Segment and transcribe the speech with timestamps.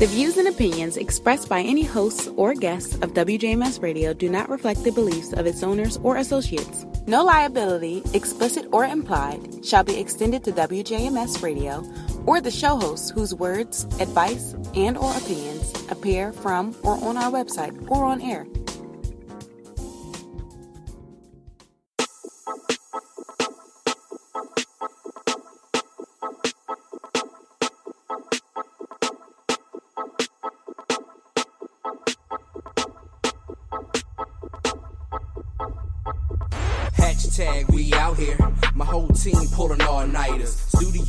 [0.00, 4.48] The views and opinions expressed by any hosts or guests of WJMS Radio do not
[4.48, 6.86] reflect the beliefs of its owners or associates.
[7.06, 11.84] No liability, explicit or implied, shall be extended to WJMS Radio
[12.24, 17.30] or the show hosts whose words, advice, and or opinions appear from or on our
[17.30, 18.46] website or on air.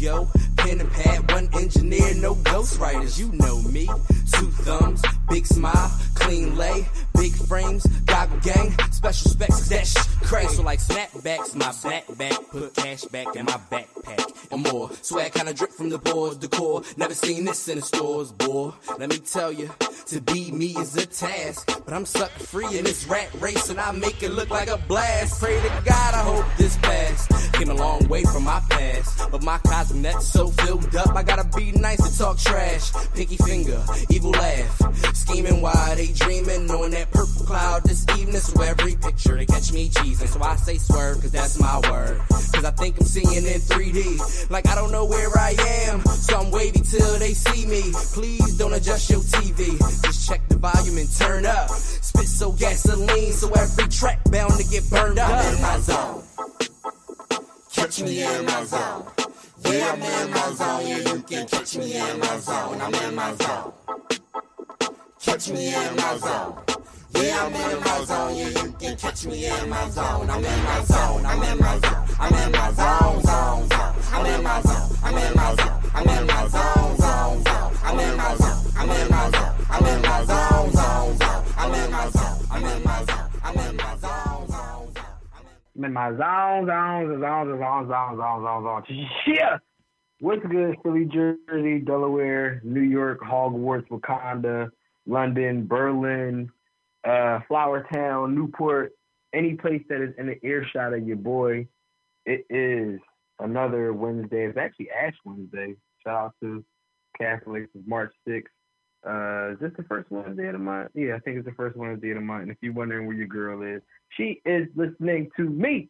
[0.01, 3.19] Studio, pen and pad, one engineer, no ghostwriters.
[3.19, 3.85] You know me.
[4.33, 10.55] Two thumbs, big smile, clean lay, big frames, goggle gang, special specs, that sh- crazy.
[10.55, 13.90] So like snapbacks, my backpack, put cash back in my and
[14.71, 14.89] more.
[15.01, 16.83] Swag kinda drip from the boards, decor.
[16.97, 18.71] Never seen this in the stores, boy.
[18.97, 19.69] Let me tell you,
[20.07, 21.67] to be me is a task.
[21.85, 24.77] But I'm sucker free in this rat race and I make it look like a
[24.87, 25.41] blast.
[25.41, 27.27] Pray to God, I hope this pass.
[27.53, 29.31] Came a long way from my past.
[29.31, 32.91] But my cosmet's so filled up, I gotta be nice to talk trash.
[33.13, 35.15] Pinky finger, evil laugh.
[35.15, 38.41] Scheming why they dreaming, knowing that purple cloud this evening.
[38.41, 40.27] So every picture they catch me cheesing.
[40.27, 42.21] So I say swerve, cause that's my word.
[42.29, 44.49] Cause I think I'm seeing in 3D.
[44.49, 45.55] Like I don't know where I
[45.87, 46.01] am.
[46.05, 47.91] So I'm wavy till they see me.
[48.13, 49.77] Please don't adjust your TV.
[50.03, 51.69] Just check the volume and turn up.
[51.69, 55.29] Spit so gasoline, so every track bound to get burned up.
[55.29, 56.23] I'm in my zone.
[57.73, 59.05] Catch me in my zone.
[59.65, 60.87] Yeah, I'm in my zone.
[60.87, 62.81] Yeah, you can catch me in my zone.
[62.81, 63.73] I'm in my zone.
[65.21, 66.57] Catch me in my zone.
[67.15, 68.35] I'm in my zone.
[68.35, 70.29] Yeah, you can catch me in my zone.
[70.29, 71.25] I'm in my zone.
[71.25, 72.07] I'm in my zone.
[72.19, 73.21] I'm in my zone.
[73.21, 73.69] Zone.
[73.69, 73.95] Zone.
[74.11, 74.97] I'm in my zone.
[75.03, 75.81] I'm in my zone.
[75.93, 76.97] I'm in my zone.
[76.97, 77.43] Zone.
[77.43, 77.73] Zone.
[77.83, 78.57] I'm in my zone.
[78.77, 79.55] I'm in my zone.
[79.69, 80.71] I'm in my zone.
[80.71, 81.17] Zone.
[81.17, 81.45] Zone.
[81.57, 82.47] I'm in my zone.
[82.51, 83.29] I'm in my zone.
[83.43, 84.47] I'm in my zone.
[84.47, 84.93] Zone.
[85.75, 86.65] I'm in my zone.
[86.67, 87.19] Zone.
[87.19, 87.21] Zone.
[87.21, 87.87] Zone.
[87.87, 88.17] Zone.
[88.17, 88.43] Zone.
[88.43, 88.85] Zone.
[88.87, 89.09] Zone.
[89.27, 89.57] Yeah.
[90.19, 94.69] What's good, Philly, Jersey, Delaware, New York, Hogwarts, Wakanda,
[95.07, 96.51] London, Berlin,
[97.03, 98.93] uh, Flourtown, Newport,
[99.33, 101.67] any place that is in the earshot of your boy.
[102.25, 102.99] It is
[103.39, 104.45] another Wednesday.
[104.45, 105.75] It's actually Ash Wednesday.
[106.03, 106.63] Shout out to
[107.17, 107.69] Catholics.
[107.85, 108.43] March 6th.
[109.03, 110.91] Uh, is this the first Wednesday of the month?
[110.93, 112.43] Yeah, I think it's the first Wednesday of the month.
[112.43, 115.89] And if you're wondering where your girl is, she is listening to me.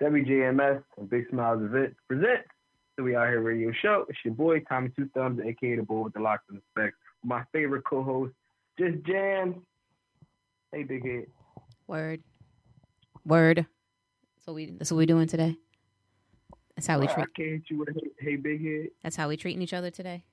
[0.00, 2.46] WJMS and Big Smiles Events presents
[2.96, 4.06] the We Out Here Radio Show.
[4.08, 6.94] It's your boy Tommy Two Thumbs, aka the boy with the locks and specs.
[7.24, 8.32] My favorite co-host,
[8.78, 9.56] Just Jams.
[10.72, 11.26] Hey, big head.
[11.86, 12.22] Word.
[13.24, 13.66] Word.
[14.44, 15.56] So we that's what we're doing today.
[16.76, 18.88] That's how we Well, I treat can't you with hey, hey, big head.
[19.02, 20.24] that's how we treating each other today.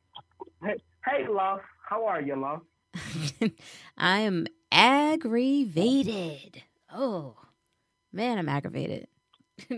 [0.61, 0.75] Hey,
[1.05, 1.61] hey, Love.
[1.89, 2.61] How are you, Love?
[3.97, 6.63] I am aggravated.
[6.91, 7.35] Oh
[8.11, 9.07] man, I'm aggravated.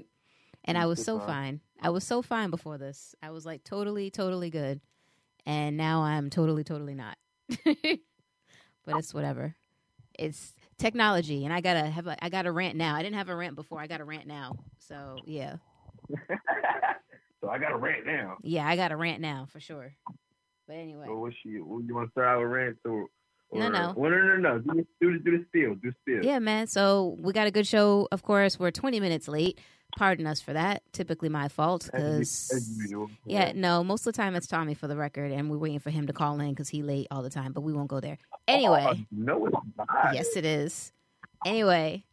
[0.65, 1.61] and I was so fine.
[1.81, 3.15] I was so fine before this.
[3.21, 4.81] I was like totally, totally good.
[5.45, 7.17] And now I'm totally, totally not.
[7.65, 9.55] but it's whatever.
[10.17, 12.95] It's technology and I gotta have a I got a rant now.
[12.95, 13.79] I didn't have a rant before.
[13.79, 14.57] I got a rant now.
[14.79, 15.57] So yeah.
[17.41, 18.37] so I got a rant now.
[18.43, 19.93] Yeah, I got a rant now for sure.
[20.67, 21.05] But anyway.
[21.07, 21.63] So what's you?
[21.65, 23.05] What, you want to start out with rant or?
[23.49, 23.93] or No, no.
[23.95, 24.59] Well, no, no, no.
[24.59, 25.75] Do, the- do, the- do the spiel.
[25.75, 26.25] Do the spiel.
[26.25, 26.67] Yeah, man.
[26.67, 28.07] So we got a good show.
[28.11, 29.59] Of course, we're 20 minutes late.
[29.97, 30.83] Pardon us for that.
[30.91, 32.51] Typically my fault because
[33.25, 35.89] yeah, no, most of the time it's Tommy for the record, and we're waiting for
[35.89, 37.53] him to call in because he late all the time.
[37.53, 38.17] But we won't go there.
[38.47, 40.13] Anyway, Oh, no, it's not.
[40.13, 40.91] yes, it is.
[41.45, 42.03] Anyway,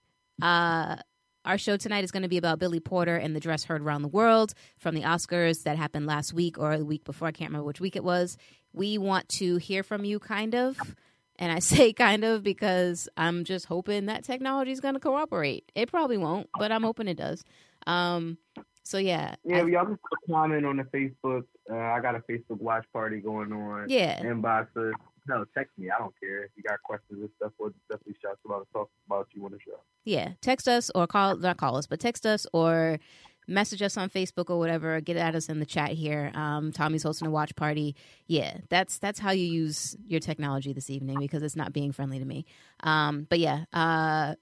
[0.41, 0.97] uh,
[1.45, 4.03] our show tonight is going to be about Billy Porter and the dress heard around
[4.03, 7.29] the world from the Oscars that happened last week or the week before.
[7.29, 8.39] I can't remember which week it was.
[8.73, 10.79] We want to hear from you, kind of.
[11.39, 15.71] And I say kind of because I'm just hoping that technology is going to cooperate.
[15.75, 17.45] It probably won't, but I'm hoping it does.
[17.87, 18.39] Um,
[18.83, 20.01] so yeah, Yeah, I- y'all just
[20.31, 21.45] comment on the Facebook.
[21.71, 23.89] Uh, I got a Facebook watch party going on.
[23.89, 24.95] yeah, Inbox us.
[25.27, 25.89] No, text me.
[25.91, 27.53] I don't care if you got questions and stuff.
[27.59, 29.81] We'll definitely shout about talk about you on the show.
[30.05, 30.33] yeah.
[30.43, 32.99] Text us or call, not call us, but text us or
[33.47, 35.01] message us on Facebook or whatever.
[35.01, 36.31] Get at us in the chat here.
[36.35, 37.97] Um, Tommy's hosting a watch party.
[38.27, 42.19] Yeah, that's that's how you use your technology this evening because it's not being friendly
[42.19, 42.47] to me.
[42.81, 44.35] Um, but yeah, uh,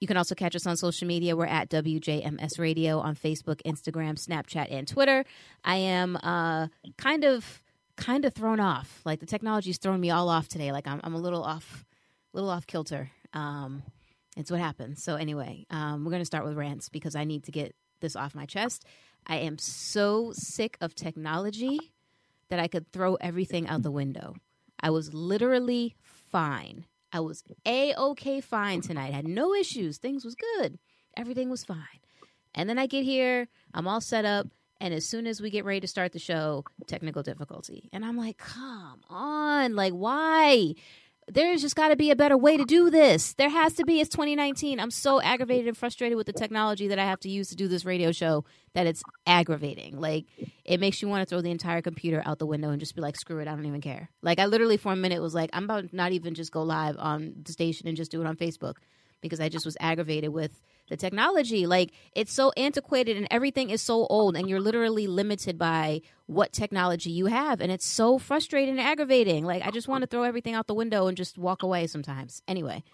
[0.00, 1.36] you can also catch us on social media.
[1.36, 5.24] We're at WJMS Radio on Facebook, Instagram, Snapchat, and Twitter.
[5.64, 7.62] I am uh, kind of
[7.96, 9.00] kind of thrown off.
[9.04, 10.72] Like the technology's thrown me all off today.
[10.72, 11.84] Like I'm I'm a little off,
[12.32, 13.10] little off kilter.
[13.32, 13.82] Um,
[14.36, 15.02] it's what happens.
[15.02, 18.34] So anyway, um, we're gonna start with rants because I need to get this off
[18.34, 18.84] my chest.
[19.26, 21.78] I am so sick of technology
[22.48, 24.34] that I could throw everything out the window.
[24.80, 26.86] I was literally fine.
[27.12, 29.12] I was a okay fine tonight.
[29.12, 29.98] Had no issues.
[29.98, 30.78] Things was good.
[31.16, 32.00] Everything was fine.
[32.54, 34.48] And then I get here, I'm all set up,
[34.80, 37.88] and as soon as we get ready to start the show, technical difficulty.
[37.92, 40.74] And I'm like, come on, like why?
[41.28, 43.34] There's just got to be a better way to do this.
[43.34, 44.00] There has to be.
[44.00, 44.80] It's 2019.
[44.80, 47.68] I'm so aggravated and frustrated with the technology that I have to use to do
[47.68, 48.44] this radio show
[48.74, 50.00] that it's aggravating.
[50.00, 50.26] Like,
[50.64, 53.00] it makes you want to throw the entire computer out the window and just be
[53.00, 54.10] like, screw it, I don't even care.
[54.22, 56.96] Like, I literally for a minute was like, I'm about not even just go live
[56.98, 58.76] on the station and just do it on Facebook
[59.20, 60.60] because I just was aggravated with
[60.90, 61.66] the technology.
[61.66, 66.52] Like it's so antiquated and everything is so old, and you're literally limited by what
[66.52, 69.44] technology you have, and it's so frustrating and aggravating.
[69.44, 72.42] Like I just want to throw everything out the window and just walk away sometimes.
[72.46, 72.84] Anyway.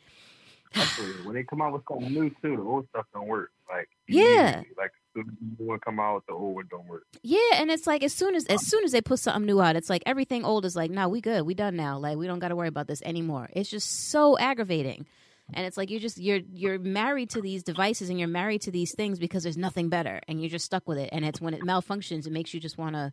[0.74, 1.24] Absolutely.
[1.24, 3.50] When they come out with something new too, the old stuff don't work.
[3.68, 5.22] Like yeah, like the
[5.58, 7.04] new one come out, the old one don't work.
[7.22, 9.76] Yeah, and it's like as soon as as soon as they put something new out,
[9.76, 11.98] it's like everything old is like, no, we good, we done now.
[11.98, 13.48] Like we don't got to worry about this anymore.
[13.54, 15.06] It's just so aggravating
[15.54, 18.70] and it's like you just you're you're married to these devices and you're married to
[18.70, 20.20] these things because there's nothing better.
[20.26, 21.10] And you're just stuck with it.
[21.12, 23.12] And it's when it malfunctions it makes you just want to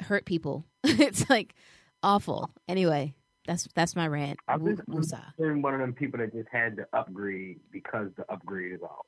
[0.00, 0.64] hurt people.
[0.84, 1.54] It's like
[2.02, 2.50] awful.
[2.68, 3.14] Anyway
[3.46, 4.38] that's that's my rant.
[4.46, 4.76] I've been,
[5.38, 9.06] been one of them people that just had to upgrade because the upgrade is out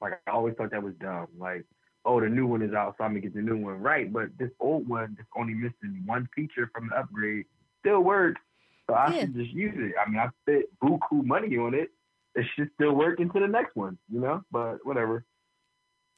[0.00, 1.26] like i always thought that was dumb.
[1.38, 1.64] Like
[2.04, 3.80] oh the new one is out so i'm gonna get the new one.
[3.80, 7.46] Right but this old one that's only missing one feature from the upgrade
[7.80, 8.40] still works.
[8.86, 9.20] So I yeah.
[9.20, 9.94] should just use it.
[10.00, 11.90] I mean, I spent buku money on it
[12.38, 14.42] it should still work into the next one, you know.
[14.50, 15.24] But whatever.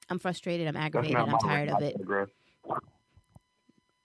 [0.09, 0.69] I'm frustrated.
[0.69, 1.17] I'm aggravated.
[1.17, 1.97] I'm tired of it.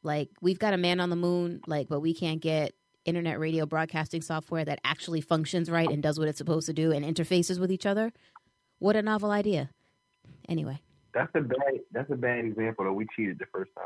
[0.03, 2.73] Like we've got a man on the moon, like, but we can't get
[3.05, 6.91] internet radio broadcasting software that actually functions right and does what it's supposed to do
[6.91, 8.11] and interfaces with each other.
[8.79, 9.69] What a novel idea.
[10.47, 10.79] Anyway.
[11.13, 13.85] That's a bad that's a bad example that we cheated the first time.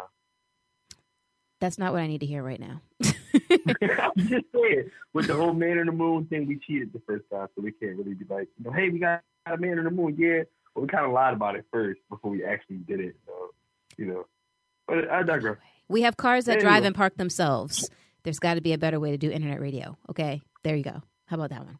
[1.59, 2.81] That's not what I need to hear right now.
[3.03, 7.25] I'm just saying, with the whole man in the moon thing, we cheated the first
[7.31, 9.83] time, so we can't really be like, you know, hey, we got a man in
[9.83, 10.43] the moon, yeah.
[10.73, 13.15] But we kind of lied about it first before we actually did it.
[13.25, 13.33] So,
[13.97, 14.25] you know,
[14.87, 15.57] but I digress.
[15.87, 16.69] We have cars that anyway.
[16.69, 17.89] drive and park themselves.
[18.23, 19.97] There's got to be a better way to do internet radio.
[20.09, 21.01] Okay, there you go.
[21.25, 21.77] How about that one?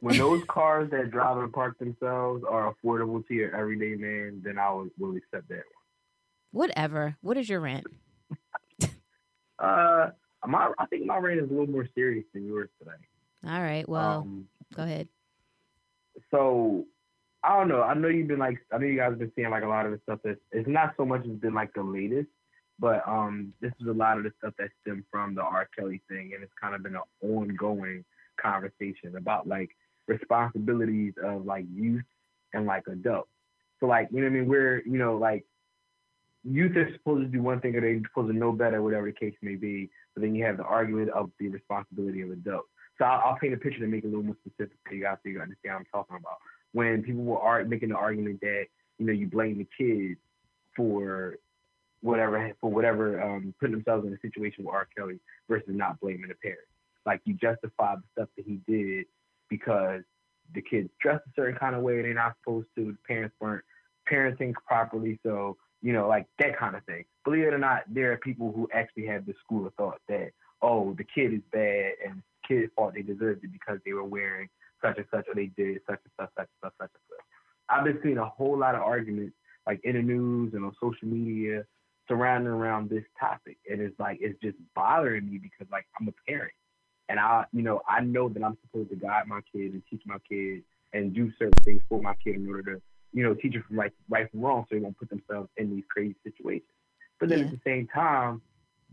[0.00, 4.58] When those cars that drive and park themselves are affordable to your everyday man, then
[4.58, 5.64] I will, will accept that one.
[6.52, 7.16] Whatever.
[7.20, 7.86] What is your rant?
[9.62, 10.10] Uh,
[10.46, 12.90] my I think my rant is a little more serious than yours today.
[13.46, 13.88] All right.
[13.88, 15.08] Well, um, go ahead.
[16.30, 16.84] So
[17.42, 17.82] I don't know.
[17.82, 19.86] I know you've been like I know you guys have been seeing like a lot
[19.86, 22.28] of the stuff that it's not so much as been like the latest,
[22.78, 25.68] but um this is a lot of the stuff that stemmed from the R.
[25.76, 28.04] Kelly thing and it's kind of been an ongoing
[28.40, 29.70] conversation about like
[30.08, 32.04] responsibilities of like youth
[32.52, 33.30] and like adults.
[33.80, 34.48] So like, you know what I mean?
[34.48, 35.44] We're, you know, like
[36.44, 39.12] youth are supposed to do one thing or they're supposed to know better, whatever the
[39.12, 39.90] case may be.
[40.14, 42.68] But then you have the argument of the responsibility of adults.
[42.98, 45.02] So I'll, I'll paint a picture to make it a little more specific for you
[45.02, 46.36] guys so you understand what I'm talking about.
[46.72, 48.64] When people were making the argument that
[48.98, 50.20] you know you blame the kids
[50.76, 51.36] for
[52.00, 54.88] whatever for whatever um, putting themselves in a situation with R.
[54.96, 55.18] Kelly
[55.48, 56.68] versus not blaming the parents.
[57.06, 59.06] Like you justify the stuff that he did
[59.48, 60.02] because
[60.54, 62.84] the kids dressed a certain kind of way they're not supposed to.
[62.86, 63.64] The parents weren't
[64.10, 67.04] parenting properly, so you know, like that kind of thing.
[67.24, 70.30] Believe it or not, there are people who actually have this school of thought that,
[70.62, 74.48] oh, the kid is bad and kid thought they deserved it because they were wearing
[74.80, 77.26] such and such or they did such and such, such and such, such and such.
[77.68, 79.34] I've been seeing a whole lot of arguments
[79.66, 81.64] like in the news and on social media
[82.08, 83.58] surrounding around this topic.
[83.70, 86.52] And it's like it's just bothering me because like I'm a parent.
[87.08, 90.02] And I you know, I know that I'm supposed to guide my kids and teach
[90.06, 93.52] my kids and do certain things for my kid in order to you know, teach
[93.52, 96.68] them from right, right from wrong, so they won't put themselves in these crazy situations.
[97.20, 97.44] But then yeah.
[97.46, 98.42] at the same time,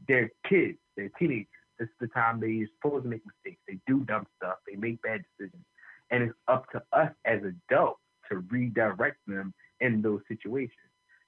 [0.07, 1.47] they're kids, they're teenagers.
[1.79, 3.61] This is the time they're supposed to make mistakes.
[3.67, 4.57] They do dumb stuff.
[4.67, 5.63] They make bad decisions,
[6.11, 10.73] and it's up to us as adults to redirect them in those situations.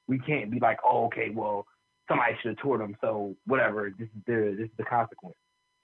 [0.08, 1.66] We can't be like, oh, okay, well,
[2.08, 3.94] somebody should have taught them, so whatever.
[3.98, 5.38] This is the this is the consequence.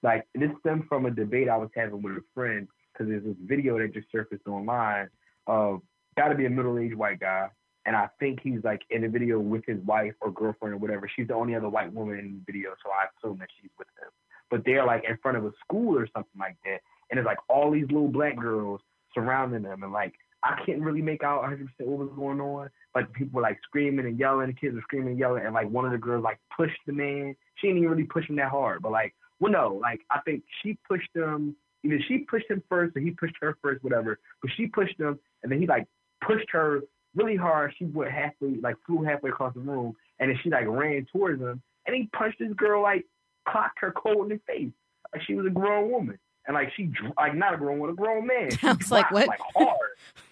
[0.04, 3.36] Like this stemmed from a debate I was having with a friend because there's this
[3.46, 5.10] video that just surfaced online
[5.48, 5.82] of
[6.18, 7.48] got to be a middle-aged white guy,
[7.86, 11.10] and I think he's like in the video with his wife or girlfriend or whatever.
[11.16, 13.88] She's the only other white woman in the video, so I assume that she's with
[14.02, 14.10] him.
[14.50, 17.38] But they're like in front of a school or something like that, and it's like
[17.48, 18.82] all these little black girls
[19.14, 22.70] surrounding them, and like I can't really make out 100 percent what was going on.
[22.94, 25.70] But people were like screaming and yelling, the kids were screaming and yelling, and like
[25.70, 27.36] one of the girls like pushed the man.
[27.56, 30.44] She didn't even really push him that hard, but like, well, no, like I think
[30.62, 31.56] she pushed him.
[31.84, 34.20] Either she pushed him first or he pushed her first, whatever.
[34.42, 35.88] But she pushed him, and then he like
[36.28, 36.82] pushed her
[37.16, 37.74] really hard.
[37.78, 41.42] She went halfway, like flew halfway across the room, and then she like ran towards
[41.42, 43.06] him, and he punched this girl like
[43.48, 44.72] clocked her cold in the face.
[45.14, 47.96] like she was a grown woman, and like she like not a grown woman, a
[47.96, 48.50] grown man.
[48.64, 49.28] I was like, what?
[49.28, 49.78] Like hard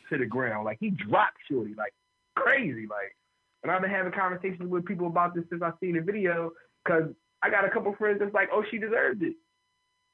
[0.09, 1.93] to the ground, like he dropped Shorty like
[2.35, 3.15] crazy, like.
[3.63, 6.51] And I've been having conversations with people about this since I seen the video,
[6.83, 7.09] because
[7.41, 9.33] I got a couple friends that's like, oh, she deserved it.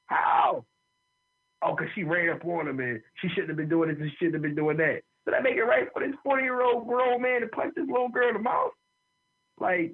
[0.05, 0.65] How?
[1.61, 4.09] Oh, because she ran up on him and she shouldn't have been doing this and
[4.09, 5.01] she shouldn't have been doing that.
[5.25, 7.87] Did I make it right for this 40 year old grown man to punch this
[7.87, 8.71] little girl in the mouth?
[9.59, 9.93] Like,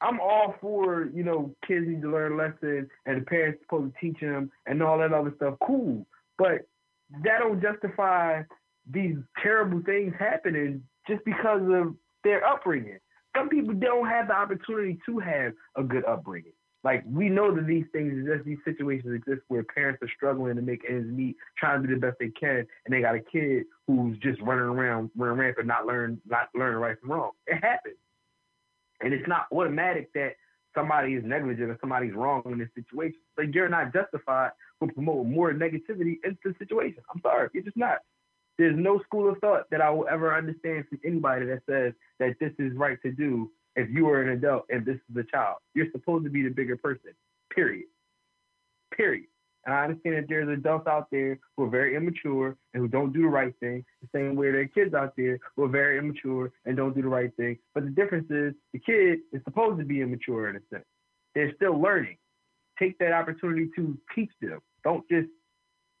[0.00, 4.00] I'm all for, you know, kids need to learn lessons and the parents supposed to
[4.00, 5.54] teach them and all that other stuff.
[5.64, 6.06] Cool.
[6.38, 6.66] But
[7.22, 8.42] that don't justify
[8.90, 12.98] these terrible things happening just because of their upbringing.
[13.36, 16.52] Some people don't have the opportunity to have a good upbringing.
[16.82, 20.62] Like we know that these things exist, these situations exist where parents are struggling to
[20.62, 23.64] make ends meet, trying to do the best they can, and they got a kid
[23.86, 27.32] who's just running around, running rampant, not learn, not learning right from wrong.
[27.46, 27.96] It happens,
[29.00, 30.36] and it's not automatic that
[30.74, 33.18] somebody is negligent or somebody's wrong in this situation.
[33.36, 37.02] But you're not justified for promoting more negativity into the situation.
[37.14, 37.98] I'm sorry, you're just not.
[38.56, 42.36] There's no school of thought that I will ever understand from anybody that says that
[42.40, 45.56] this is right to do if you are an adult and this is a child.
[45.74, 47.12] You're supposed to be the bigger person.
[47.54, 47.86] Period.
[48.96, 49.26] Period.
[49.66, 53.12] And I understand that there's adults out there who are very immature and who don't
[53.12, 55.98] do the right thing, the same way there are kids out there who are very
[55.98, 57.58] immature and don't do the right thing.
[57.74, 60.86] But the difference is the kid is supposed to be immature in a sense.
[61.34, 62.16] They're still learning.
[62.78, 64.60] Take that opportunity to teach them.
[64.82, 65.28] Don't just,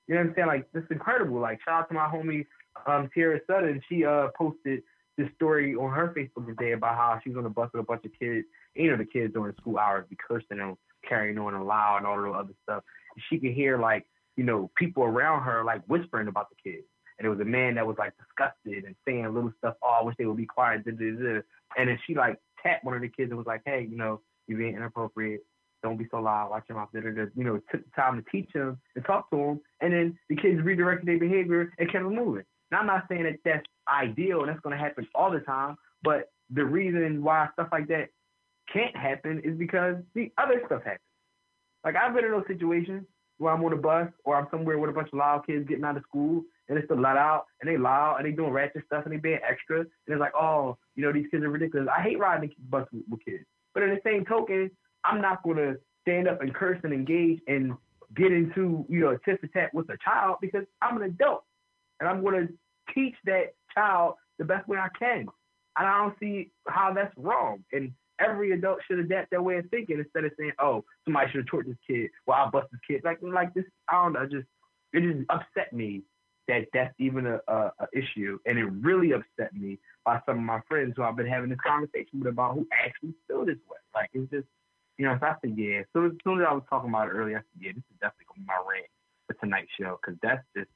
[0.08, 0.46] you know what I'm saying?
[0.48, 1.38] Like, this is incredible.
[1.38, 2.46] Like, shout out to my homie
[2.86, 3.82] um, Tierra Sutton.
[3.88, 4.82] She uh, posted
[5.20, 7.86] this story on her Facebook today about how she was on the bus with a
[7.86, 8.46] bunch of kids.
[8.74, 12.06] You know, the kids during school hours be cursing and carrying on and loud and
[12.06, 12.82] all the other stuff.
[13.14, 16.84] And she could hear like, you know, people around her like whispering about the kids.
[17.18, 19.74] And it was a man that was like disgusted and saying little stuff.
[19.82, 20.84] Oh, I wish they would be quiet.
[20.84, 21.40] Da, da, da.
[21.76, 24.20] And then she like tapped one of the kids and was like, Hey, you know,
[24.46, 25.42] you're being inappropriate.
[25.82, 26.50] Don't be so loud.
[26.50, 26.88] Watch your mouth.
[26.94, 27.24] Da, da, da.
[27.34, 29.60] You know, took the time to teach him and talk to him.
[29.80, 32.44] And then the kids redirected their behavior and kept moving.
[32.70, 35.76] Now, I'm not saying that that's ideal and that's going to happen all the time,
[36.02, 38.08] but the reason why stuff like that
[38.72, 41.00] can't happen is because the other stuff happens.
[41.84, 43.04] Like I've been in those situations
[43.38, 45.84] where I'm on a bus or I'm somewhere with a bunch of loud kids getting
[45.84, 48.84] out of school and it's still let out and they loud and they doing ratchet
[48.86, 51.88] stuff and they being extra and it's like, oh, you know, these kids are ridiculous.
[51.96, 53.44] I hate riding the bus with, with kids.
[53.72, 54.70] But in the same token,
[55.04, 57.72] I'm not gonna stand up and curse and engage and
[58.14, 61.44] get into, you know, a tit for tat with a child because I'm an adult
[62.00, 62.48] and I'm gonna
[62.94, 65.26] teach that child the best way I can.
[65.78, 67.64] And I don't see how that's wrong.
[67.72, 71.38] And every adult should adapt their way of thinking instead of saying, "Oh, somebody should
[71.38, 72.10] have tortured this kid.
[72.26, 73.64] Well, I'll bust this kid." Like, like this.
[73.88, 74.26] I don't know.
[74.26, 74.48] Just
[74.92, 76.02] it just upset me
[76.48, 80.42] that that's even a, a, a issue, and it really upset me by some of
[80.42, 83.78] my friends who I've been having this conversation with about who actually feel this way.
[83.94, 84.46] Like, it's just,
[84.98, 85.16] you know.
[85.20, 85.82] So I said, yeah.
[85.92, 88.00] So as soon as I was talking about it earlier, I said, yeah, this is
[88.00, 88.86] definitely gonna be my rant
[89.26, 90.70] for tonight's show because that's just,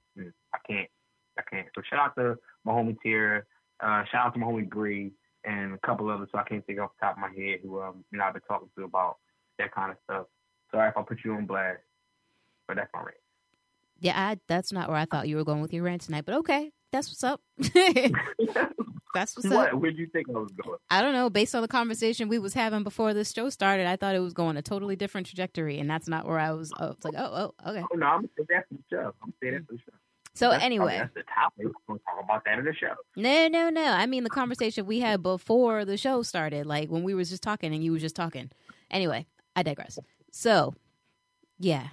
[0.54, 0.88] I can't,
[1.38, 1.66] I can't.
[1.74, 3.42] So shout out to my homie Tierra,
[3.80, 5.12] uh, shout out to my homie Bree,
[5.44, 7.80] and a couple others so I can't think off the top of my head who
[7.82, 9.18] um you know I've been talking to about
[9.58, 10.26] that kind of stuff.
[10.70, 11.80] Sorry if I put you on blast,
[12.66, 13.16] but that's my rant.
[14.00, 16.34] Yeah, I, that's not where I thought you were going with your rant tonight, but
[16.36, 17.40] okay, that's what's up.
[19.14, 19.72] that's what's what?
[19.72, 19.80] up.
[19.80, 20.78] Where'd you think I was going?
[20.90, 21.30] I don't know.
[21.30, 24.34] Based on the conversation we was having before this show started, I thought it was
[24.34, 26.72] going a totally different trajectory, and that's not where I was.
[26.76, 27.84] I was like, oh, oh, okay.
[27.92, 29.14] Oh no, I'm gonna say that for the show.
[29.22, 29.92] I'm gonna say that for the show.
[30.34, 31.66] So That's- anyway, that's the topic.
[31.86, 32.94] We're gonna talk about that in the show.
[33.16, 33.84] No, no, no.
[33.84, 37.42] I mean the conversation we had before the show started, like when we was just
[37.42, 38.50] talking and you was just talking.
[38.90, 39.98] Anyway, I digress.
[40.32, 40.74] So,
[41.58, 41.88] yeah.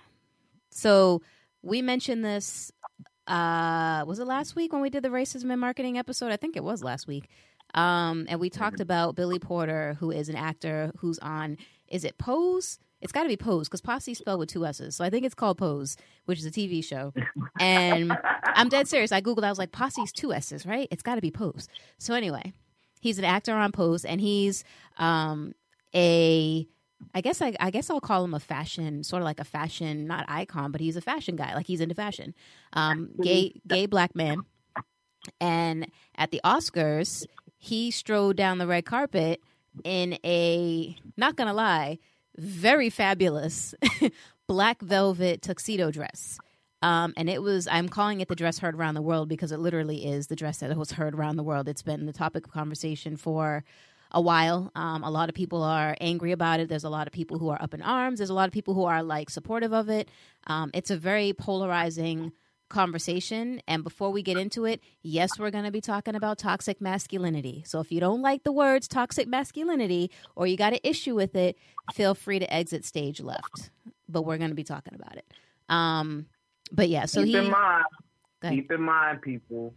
[0.71, 1.21] So
[1.61, 2.71] we mentioned this.
[3.27, 6.31] Uh, was it last week when we did the racism in marketing episode?
[6.31, 7.29] I think it was last week.
[7.75, 11.57] Um, and we talked about Billy Porter, who is an actor who's on.
[11.87, 12.79] Is it Pose?
[13.01, 14.95] It's got to be Pose because Posse spelled with two S's.
[14.95, 17.13] So I think it's called Pose, which is a TV show.
[17.59, 19.11] And I'm dead serious.
[19.11, 19.43] I googled.
[19.43, 20.87] I was like, Posse's two S's, right?
[20.91, 21.67] It's got to be Pose.
[21.97, 22.53] So anyway,
[22.99, 24.63] he's an actor on Pose, and he's
[24.97, 25.53] um,
[25.93, 26.67] a.
[27.15, 30.05] I guess I, I guess I'll call him a fashion, sort of like a fashion,
[30.05, 31.55] not icon, but he's a fashion guy.
[31.55, 32.35] Like he's into fashion.
[32.73, 34.43] Um, gay, gay black man.
[35.39, 37.25] And at the Oscars,
[37.57, 39.41] he strode down the red carpet
[39.83, 41.97] in a, not gonna lie,
[42.41, 43.73] very fabulous
[44.47, 46.39] black velvet tuxedo dress.
[46.81, 49.59] Um, and it was, I'm calling it the dress heard around the world because it
[49.59, 51.67] literally is the dress that was heard around the world.
[51.67, 53.63] It's been the topic of conversation for
[54.11, 54.71] a while.
[54.75, 56.69] Um, a lot of people are angry about it.
[56.69, 58.19] There's a lot of people who are up in arms.
[58.19, 60.09] There's a lot of people who are like supportive of it.
[60.47, 62.33] Um, it's a very polarizing
[62.71, 63.61] conversation.
[63.67, 67.63] And before we get into it, yes, we're going to be talking about toxic masculinity.
[67.65, 71.35] So if you don't like the words toxic masculinity or you got an issue with
[71.35, 71.57] it,
[71.93, 73.69] feel free to exit stage left.
[74.11, 75.25] but we're going to be talking about it.
[75.69, 76.25] Um,
[76.71, 77.37] but yeah, so keep he.
[77.37, 77.85] in mind,
[78.41, 79.73] keep in mind, people,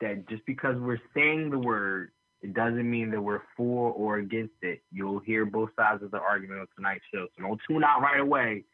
[0.00, 2.10] that just because we're saying the word,
[2.42, 4.82] it doesn't mean that we're for or against it.
[4.90, 7.26] You'll hear both sides of the argument on tonight's show.
[7.36, 8.64] So don't tune out right away.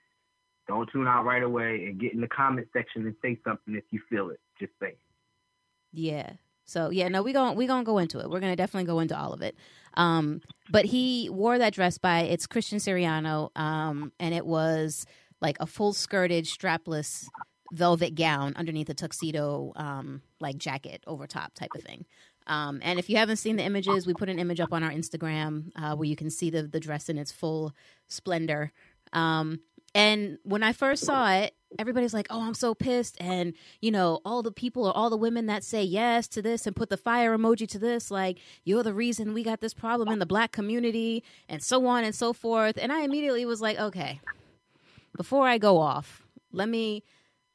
[0.69, 3.85] Don't tune out right away and get in the comment section and say something if
[3.91, 4.41] you feel it.
[4.59, 4.97] Just say.
[5.93, 6.33] Yeah.
[6.65, 8.29] So yeah, no, we going we gonna go into it.
[8.29, 9.57] We're gonna definitely go into all of it.
[9.95, 15.07] Um, but he wore that dress by it's Christian Siriano, um, and it was
[15.41, 17.27] like a full skirted, strapless
[17.73, 22.05] velvet gown underneath a tuxedo, um, like jacket over top type of thing.
[22.49, 24.91] Um, and if you haven't seen the images, we put an image up on our
[24.91, 27.73] Instagram uh, where you can see the the dress in its full
[28.09, 28.73] splendor.
[29.13, 29.61] Um,
[29.97, 34.21] and when I first saw it, everybody's like, "Oh, I'm so pissed!" And you know,
[34.27, 36.99] all the people or all the women that say yes to this and put the
[36.99, 40.53] fire emoji to this, like you're the reason we got this problem in the black
[40.53, 42.79] community, and so on and so forth.
[42.81, 44.21] And I immediately was like, "Okay,
[45.17, 47.03] before I go off, let me."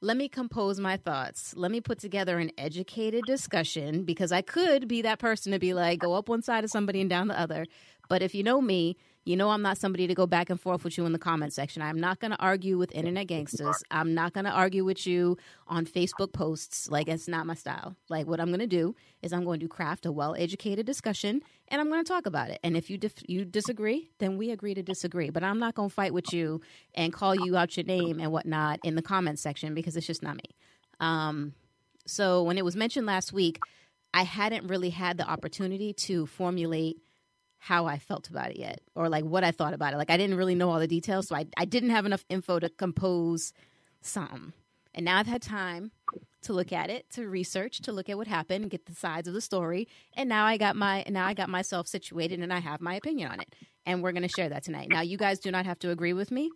[0.04, 1.54] Let me compose my thoughts.
[1.56, 5.76] Let me put together an educated discussion because I could be that person to be
[5.76, 7.68] like, go up one side of somebody and down the other.
[8.10, 10.84] But if you know me, you know I'm not somebody to go back and forth
[10.84, 11.82] with you in the comment section.
[11.82, 13.84] I'm not going to argue with internet gangsters.
[13.92, 15.38] I'm not going to argue with you
[15.68, 16.90] on Facebook posts.
[16.90, 17.96] Like it's not my style.
[18.10, 21.80] Like what I'm going to do is I'm going to craft a well-educated discussion and
[21.80, 22.60] I'm going to talk about it.
[22.64, 25.30] And if you dif- you disagree, then we agree to disagree.
[25.30, 26.62] But I'm not going to fight with you
[26.96, 30.24] and call you out your name and whatnot in the comment section because it's just
[30.24, 30.56] not me.
[31.00, 31.54] Um,
[32.08, 33.60] so when it was mentioned last week,
[34.14, 36.98] I hadn't really had the opportunity to formulate
[37.64, 39.98] how I felt about it yet, or like what I thought about it.
[39.98, 42.58] Like I didn't really know all the details, so I I didn't have enough info
[42.58, 43.54] to compose
[44.02, 44.54] something.
[44.96, 45.92] And now I've had time
[46.42, 49.36] to look at it, to research, to look at what happened, get the sides of
[49.36, 49.88] the story,
[50.18, 53.32] and now I got my now I got myself situated and I have my opinion
[53.32, 53.54] on it.
[53.86, 54.90] And we're to share that tonight.
[54.90, 56.50] Now you guys do not have to agree with me.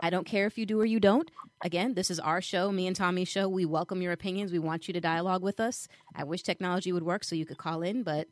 [0.00, 1.28] I don't care if you do or you don't.
[1.62, 3.48] Again, this is our show, me and Tommy's show.
[3.48, 4.52] We welcome your opinions.
[4.52, 5.88] We want you to dialogue with us.
[6.14, 8.28] I wish technology would work so you could call in, but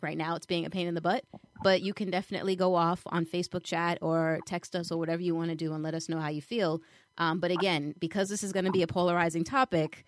[0.00, 1.24] right now it's being a pain in the butt.
[1.62, 5.34] But you can definitely go off on Facebook chat or text us or whatever you
[5.34, 6.80] want to do and let us know how you feel.
[7.16, 10.04] Um, but again, because this is going to be a polarizing topic,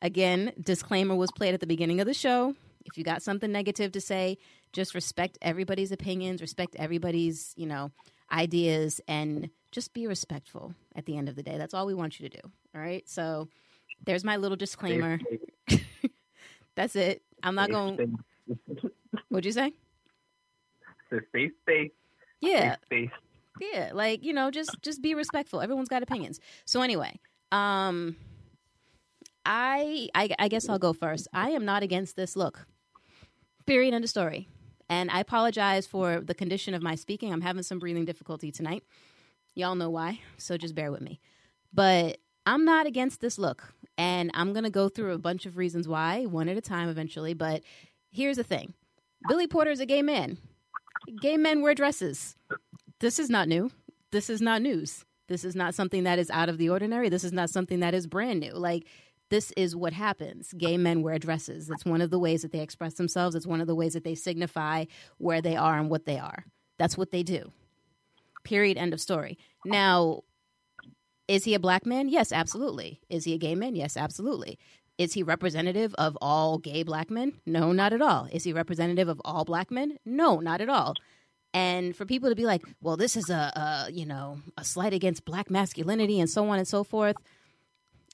[0.00, 2.54] again, disclaimer was played at the beginning of the show.
[2.86, 4.38] If you got something negative to say,
[4.72, 7.90] just respect everybody's opinions, respect everybody's, you know,
[8.32, 11.58] ideas, and just be respectful at the end of the day.
[11.58, 12.48] That's all we want you to do.
[12.74, 13.06] All right.
[13.08, 13.48] So
[14.04, 15.18] there's my little disclaimer.
[16.74, 17.22] That's it.
[17.42, 18.18] I'm not going.
[19.28, 19.72] What'd you say?
[21.10, 21.92] So safe space.
[22.40, 22.72] Yeah.
[22.72, 23.10] Safe space.
[23.60, 25.60] Yeah, like you know, just just be respectful.
[25.60, 26.40] Everyone's got opinions.
[26.64, 27.18] So anyway,
[27.52, 28.16] um,
[29.44, 31.28] I, I I guess I'll go first.
[31.32, 32.66] I am not against this look.
[33.66, 33.94] Period.
[33.94, 34.48] End of story.
[34.88, 37.32] And I apologize for the condition of my speaking.
[37.32, 38.84] I'm having some breathing difficulty tonight.
[39.54, 41.18] Y'all know why, so just bear with me.
[41.72, 45.88] But I'm not against this look, and I'm gonna go through a bunch of reasons
[45.88, 47.34] why, one at a time, eventually.
[47.34, 47.62] But
[48.10, 48.74] here's the thing:
[49.28, 50.38] Billy Porter is a gay man.
[51.20, 52.36] Gay men wear dresses
[53.00, 53.70] this is not new.
[54.10, 55.04] This is not news.
[55.28, 57.08] This is not something that is out of the ordinary.
[57.08, 58.52] This is not something that is brand new.
[58.52, 58.86] Like,
[59.28, 60.52] this is what happens.
[60.56, 61.68] Gay men wear dresses.
[61.68, 63.34] It's one of the ways that they express themselves.
[63.34, 64.84] It's one of the ways that they signify
[65.18, 66.44] where they are and what they are.
[66.78, 67.52] That's what they do.
[68.44, 68.78] Period.
[68.78, 69.36] End of story.
[69.64, 70.22] Now,
[71.26, 72.08] is he a black man?
[72.08, 73.00] Yes, absolutely.
[73.10, 73.74] Is he a gay man?
[73.74, 74.60] Yes, absolutely.
[74.98, 77.34] Is he representative of all gay black men?
[77.44, 78.28] No, not at all.
[78.32, 79.98] Is he representative of all black men?
[80.04, 80.94] No, not at all.
[81.52, 83.52] And for people to be like, well, this is a,
[83.88, 87.16] a you know a slight against black masculinity and so on and so forth,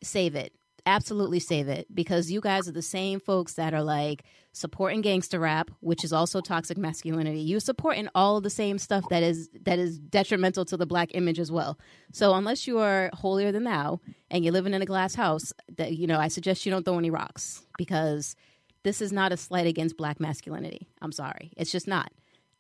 [0.03, 0.53] save it.
[0.85, 5.39] Absolutely save it because you guys are the same folks that are like supporting gangster
[5.39, 7.41] rap, which is also toxic masculinity.
[7.41, 11.39] You supporting all the same stuff that is that is detrimental to the black image
[11.39, 11.79] as well.
[12.13, 15.97] So unless you are holier than thou and you're living in a glass house, that
[15.97, 18.37] you know, I suggest you don't throw any rocks because
[18.83, 20.89] this is not a slight against black masculinity.
[21.01, 22.13] I'm sorry, it's just not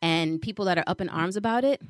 [0.02, 1.80] and people that are up in arms about it,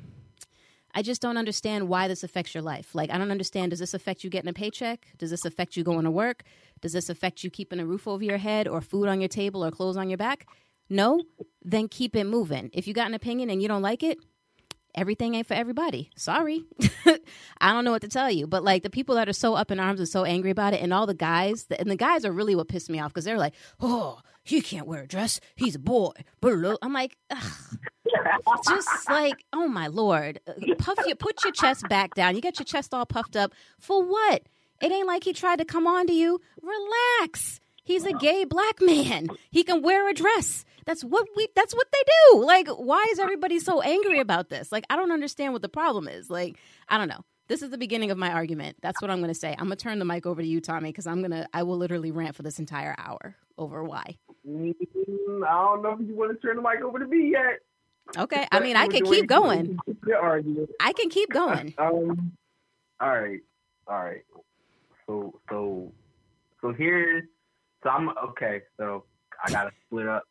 [0.93, 2.93] I just don't understand why this affects your life.
[2.93, 3.71] Like, I don't understand.
[3.71, 5.07] Does this affect you getting a paycheck?
[5.17, 6.43] Does this affect you going to work?
[6.81, 9.65] Does this affect you keeping a roof over your head or food on your table
[9.65, 10.47] or clothes on your back?
[10.89, 11.19] No?
[11.63, 12.69] Then keep it moving.
[12.73, 14.19] If you got an opinion and you don't like it,
[14.93, 16.11] everything ain't for everybody.
[16.15, 16.63] Sorry.
[17.59, 18.45] I don't know what to tell you.
[18.45, 20.81] But like the people that are so up in arms and so angry about it,
[20.81, 23.37] and all the guys, and the guys are really what pissed me off because they're
[23.37, 25.39] like, oh, he can't wear a dress.
[25.55, 26.11] He's a boy.
[26.43, 27.77] I'm like, Ugh.
[28.67, 30.39] just like, oh my lord,
[30.77, 32.35] puff your put your chest back down.
[32.35, 34.43] You got your chest all puffed up for what?
[34.81, 36.41] It ain't like he tried to come on to you.
[36.61, 37.59] Relax.
[37.83, 39.29] He's a gay black man.
[39.51, 40.65] He can wear a dress.
[40.85, 42.43] That's what we that's what they do.
[42.45, 44.71] Like why is everybody so angry about this?
[44.71, 46.29] Like I don't understand what the problem is.
[46.29, 46.57] Like
[46.89, 47.23] I don't know.
[47.47, 48.77] this is the beginning of my argument.
[48.81, 49.51] That's what I'm going to say.
[49.51, 51.63] I'm going to turn the mic over to you, Tommy, because I'm going to, I
[51.63, 54.17] will literally rant for this entire hour over why.
[54.47, 54.73] Mm,
[55.47, 57.59] I don't know if you want to turn the mic over to me yet.
[58.17, 58.47] Okay.
[58.51, 59.77] I mean, I can keep going.
[60.79, 61.73] I can keep going.
[61.77, 62.31] Um,
[62.99, 63.41] all right.
[63.87, 64.23] All right.
[65.07, 65.91] So, so,
[66.61, 67.23] so here's,
[67.83, 68.61] so I'm, okay.
[68.77, 69.03] So
[69.45, 70.23] I got to split up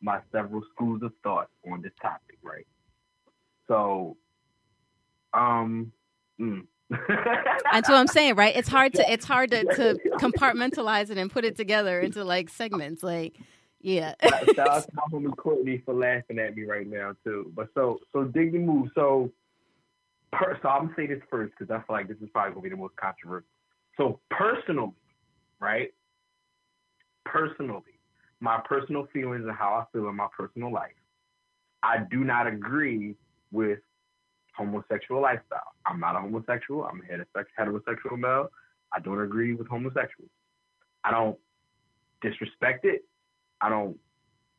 [0.00, 2.66] my several schools of thought on this topic, right?
[3.68, 4.16] So,
[5.32, 5.92] um,
[6.40, 6.66] mm.
[6.90, 8.54] That's what I'm saying, right?
[8.54, 12.48] It's hard to it's hard to, to compartmentalize it and put it together into like
[12.48, 13.02] segments.
[13.02, 13.36] Like,
[13.86, 14.14] yeah.
[14.56, 17.52] Shout out to my homie Courtney for laughing at me right now too.
[17.54, 18.88] But so so dig the move.
[18.96, 19.30] So,
[20.32, 22.62] per, so I'm gonna say this first because I feel like this is probably gonna
[22.62, 23.46] be the most controversial.
[23.96, 24.90] So personally,
[25.60, 25.94] right?
[27.24, 28.00] Personally,
[28.40, 30.90] my personal feelings and how I feel in my personal life.
[31.84, 33.14] I do not agree
[33.52, 33.78] with
[34.56, 35.74] homosexual lifestyle.
[35.86, 36.84] I'm not a homosexual.
[36.84, 38.48] I'm a heterosexual male.
[38.92, 40.30] I don't agree with homosexuals.
[41.04, 41.38] I don't
[42.20, 43.04] disrespect it.
[43.66, 43.98] I don't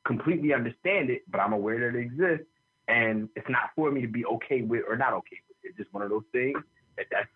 [0.06, 2.46] completely understand it, but I'm aware that it exists.
[2.89, 5.58] And it's not for me to be okay with or not okay with.
[5.63, 6.58] It's just one of those things
[6.98, 7.28] that that's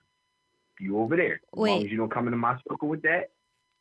[0.80, 1.36] you over there.
[1.36, 3.32] As long as you don't come into my circle with that,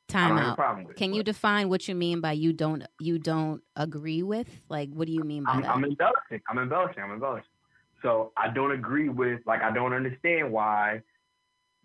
[0.08, 0.56] Time I don't have a out.
[0.56, 0.98] problem with it.
[0.98, 4.48] Can you But define what you mean by you don't you don't agree with?
[4.68, 5.70] Like, what do you mean by I'm, that?
[5.70, 6.40] I'm embellishing.
[6.48, 7.02] I'm embellishing.
[7.02, 7.50] I'm embellishing.
[8.02, 11.02] So I don't agree with like I don't understand why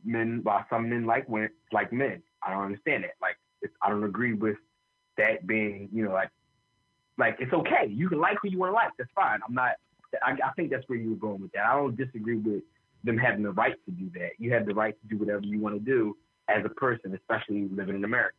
[0.04, 2.24] men why some men like women like men.
[2.42, 3.14] I don't understand that.
[3.22, 4.58] Like it's, I don't agree with
[5.18, 6.30] that being you know like
[7.18, 7.88] like it's okay.
[7.90, 8.92] You can like who you want to like.
[8.98, 9.40] That's fine.
[9.48, 9.74] I'm not.
[10.24, 11.66] I, I think that's where you were going with that.
[11.66, 12.64] I don't disagree with
[13.04, 14.32] them having the right to do that.
[14.38, 17.68] You have the right to do whatever you want to do as a person, especially
[17.72, 18.36] living in America.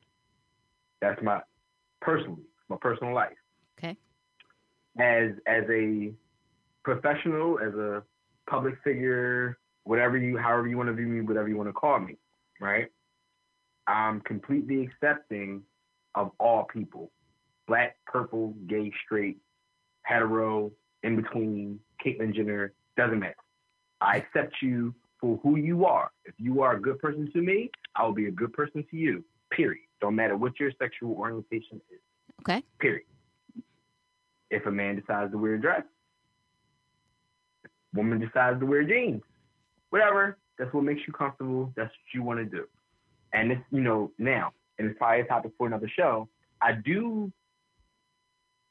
[1.01, 1.41] That's my
[2.01, 3.37] personally my personal life
[3.79, 3.97] okay.
[4.99, 6.13] as as a
[6.85, 8.03] professional, as a
[8.49, 11.99] public figure, whatever you, however you want to view me, whatever you want to call
[11.99, 12.17] me,
[12.61, 12.87] right?
[13.89, 15.63] I'm completely accepting
[16.17, 17.13] of all people,
[17.69, 19.39] black, purple, gay, straight,
[20.03, 23.37] hetero, in between, Caitlyn Jenner, doesn't matter.
[24.01, 26.11] I accept you for who you are.
[26.25, 28.97] If you are a good person to me, I will be a good person to
[28.97, 29.25] you.
[29.51, 29.85] Period.
[30.01, 32.01] Don't matter what your sexual orientation is.
[32.41, 32.63] Okay.
[32.81, 33.07] Period.
[34.51, 35.83] If a man decides to wear a dress,
[37.95, 39.23] woman decides to wear jeans,
[39.91, 41.73] whatever, that's what makes you comfortable.
[41.77, 42.67] That's what you want to do.
[43.33, 46.29] And it's, you know, now, and it's probably a topic for another show,
[46.61, 47.33] I do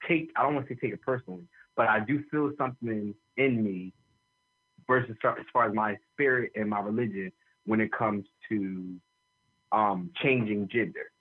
[0.07, 1.43] take, I don't want to say take it personally,
[1.75, 3.93] but I do feel something in me
[4.87, 7.31] versus as far as my spirit and my religion
[7.65, 8.95] when it comes to
[9.71, 11.11] um, changing gender.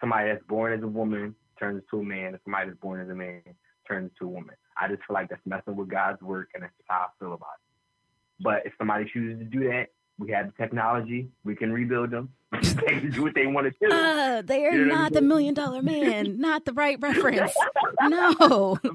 [0.00, 3.08] Somebody that's born as a woman turns to a man, and somebody that's born as
[3.08, 3.42] a man
[3.86, 4.54] turns to a woman.
[4.80, 7.48] I just feel like that's messing with God's work, and that's how I feel about
[7.58, 8.42] it.
[8.42, 11.28] But if somebody chooses to do that, we have the technology.
[11.44, 12.30] We can rebuild them.
[12.52, 12.60] they
[13.00, 13.94] can do what they want to do.
[13.94, 16.38] Uh, they are You know not the million dollar man.
[16.40, 17.52] not the right reference.
[18.00, 18.78] No.
[18.84, 18.92] It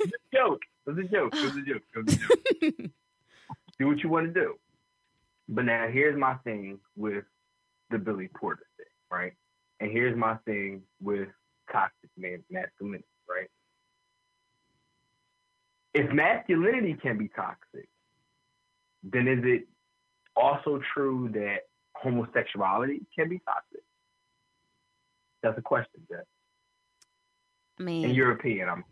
[0.00, 0.62] was a joke.
[0.86, 1.34] It was a joke.
[1.34, 1.82] It was a joke.
[1.94, 2.90] It was a joke.
[3.78, 4.54] do what you want to do.
[5.48, 7.24] But now here's my thing with
[7.90, 9.34] the Billy Porter thing, right?
[9.80, 11.28] And here's my thing with
[11.70, 13.48] toxic masculinity, right?
[15.94, 17.88] If masculinity can be toxic,
[19.02, 19.68] then is it
[20.36, 21.60] also true that
[21.94, 23.82] homosexuality can be toxic?
[25.42, 26.24] That's a question, Jeff.
[27.78, 28.84] I mean, In European, I'm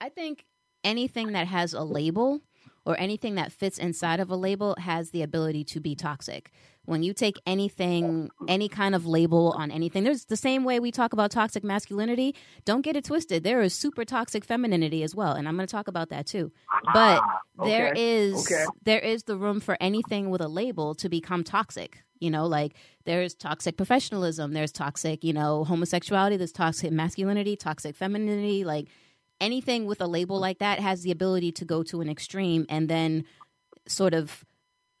[0.00, 0.44] I think
[0.84, 2.40] anything that has a label
[2.86, 6.52] or anything that fits inside of a label has the ability to be toxic.
[6.84, 10.92] When you take anything, any kind of label on anything, there's the same way we
[10.92, 12.36] talk about toxic masculinity.
[12.64, 13.42] Don't get it twisted.
[13.42, 16.52] There is super toxic femininity as well, and I'm going to talk about that too.
[16.94, 18.64] But Ah, there okay, is okay.
[18.84, 22.04] there is the room for anything with a label to become toxic.
[22.20, 27.96] You know, like there's toxic professionalism, there's toxic, you know, homosexuality, there's toxic masculinity, toxic
[27.96, 28.86] femininity, like
[29.40, 32.88] anything with a label like that has the ability to go to an extreme and
[32.88, 33.24] then
[33.86, 34.44] sort of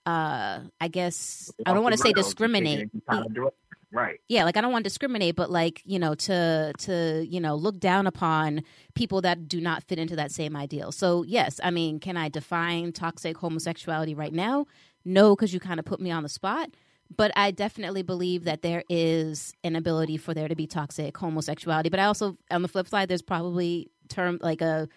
[0.04, 2.78] uh I guess I don't want to say discriminate.
[2.78, 3.56] taking it in kind of direct-
[3.92, 4.20] Right.
[4.28, 7.54] Yeah, like I don't want to discriminate, but like, you know, to to, you know,
[7.54, 8.62] look down upon
[8.94, 10.92] people that do not fit into that same ideal.
[10.92, 14.66] So, yes, I mean, can I define toxic homosexuality right now?
[15.04, 16.70] No, cuz you kind of put me on the spot.
[17.16, 21.88] But I definitely believe that there is an ability for there to be toxic homosexuality.
[21.88, 24.88] But I also, on the flip side, there's probably term like a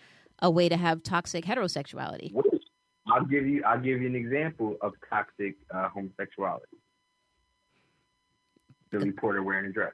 [0.42, 2.34] a way to have toxic heterosexuality.
[3.08, 3.64] I'll give you.
[3.66, 6.78] I'll give you an example of toxic uh, homosexuality.
[8.92, 9.94] Billy Porter wearing a dress.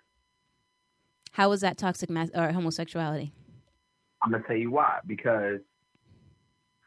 [1.32, 3.32] How is that toxic mas- or homosexuality?
[4.24, 5.00] I'm gonna tell you why.
[5.06, 5.60] Because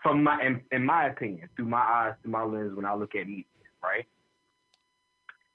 [0.02, 3.14] from my, in, in my opinion, through my eyes, through my lens, when I look
[3.14, 3.44] at media,
[3.82, 4.06] right?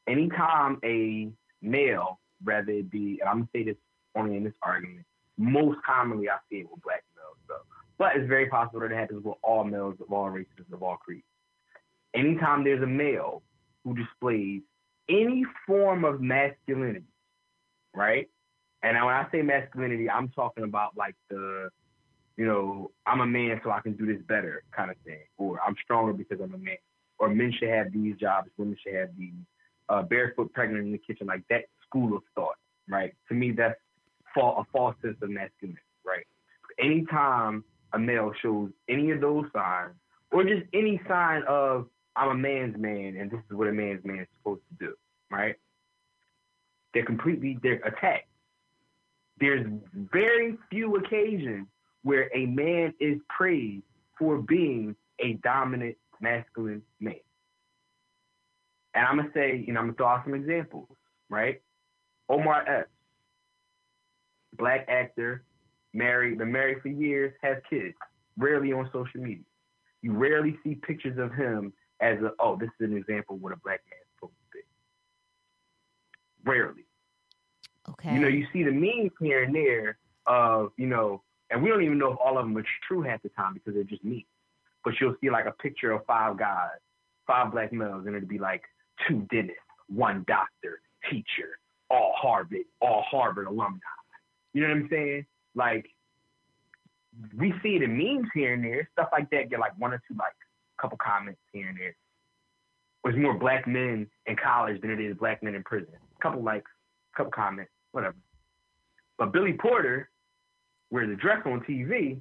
[0.07, 1.29] Anytime a
[1.61, 3.77] male, rather it be, and I'm gonna say this
[4.15, 5.05] only in this argument,
[5.37, 7.55] most commonly I see it with black males, so
[7.97, 10.97] but it's very possible that it happens with all males of all races, of all
[10.97, 11.23] creeds.
[12.13, 13.41] Anytime there's a male
[13.83, 14.61] who displays
[15.09, 17.05] any form of masculinity,
[17.93, 18.29] right?
[18.81, 21.69] And when I say masculinity, I'm talking about like the,
[22.37, 25.59] you know, I'm a man so I can do this better kind of thing, or
[25.65, 26.77] I'm stronger because I'm a man,
[27.19, 29.33] or men should have these jobs, women should have these,
[29.89, 32.55] uh, barefoot pregnant in the kitchen, like that school of thought,
[32.89, 33.13] right?
[33.29, 33.79] To me, that's
[34.41, 36.25] a false sense of masculinity, right?
[36.79, 39.93] Anytime a male shows any of those signs,
[40.31, 44.03] or just any sign of I'm a man's man and this is what a man's
[44.03, 44.93] man is supposed to do,
[45.31, 45.55] right?
[46.93, 48.27] They're completely they're attacked.
[49.39, 51.67] There's very few occasions
[52.03, 53.83] where a man is praised
[54.17, 57.15] for being a dominant masculine man.
[58.93, 60.87] And I'm gonna say, you know, I'm gonna throw out some examples,
[61.29, 61.61] right?
[62.29, 62.89] Omar Epps,
[64.57, 65.43] black actor,
[65.93, 67.95] married, been married for years, has kids,
[68.37, 69.43] rarely on social media.
[70.01, 73.53] You rarely see pictures of him as a, oh, this is an example of what
[73.53, 76.49] a black man's supposed to be.
[76.49, 76.85] Rarely.
[77.89, 78.13] Okay.
[78.13, 81.83] You know, you see the memes here and there of, you know, and we don't
[81.83, 84.23] even know if all of them are true half the time because they're just memes.
[84.83, 86.79] But you'll see like a picture of five guys,
[87.27, 88.63] five black males, and it'll be like
[89.07, 93.79] two dentists, one doctor, teacher, all Harvard, all Harvard alumni.
[94.53, 95.25] You know what I'm saying?
[95.55, 95.85] Like
[97.37, 100.15] we see the memes here and there, stuff like that get like one or two
[100.17, 100.33] like
[100.79, 101.95] couple comments here and there.
[103.03, 105.93] There's more black men in college than it is black men in prison.
[105.93, 106.69] A couple likes,
[107.15, 108.15] couple comments, whatever.
[109.17, 110.09] But Billy Porter
[110.89, 112.19] wears a dress on TV,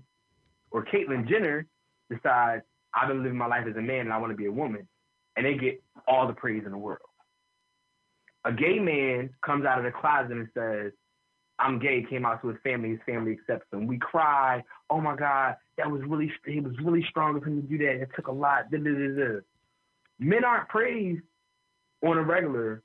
[0.70, 1.66] or Caitlyn Jenner
[2.10, 2.62] decides
[2.94, 4.86] I've been living my life as a man and I want to be a woman,
[5.36, 6.98] and they get all the praise in the world.
[8.44, 10.92] A gay man comes out of the closet and says,
[11.62, 12.90] I'm gay came out to his family.
[12.90, 13.86] His family accepts him.
[13.86, 14.64] We cry.
[14.90, 18.02] Oh my God, that was really he was really strong of him to do that.
[18.02, 18.70] It took a lot.
[18.70, 19.40] Da, da, da,
[20.18, 21.22] Men aren't praised
[22.04, 22.82] on a regular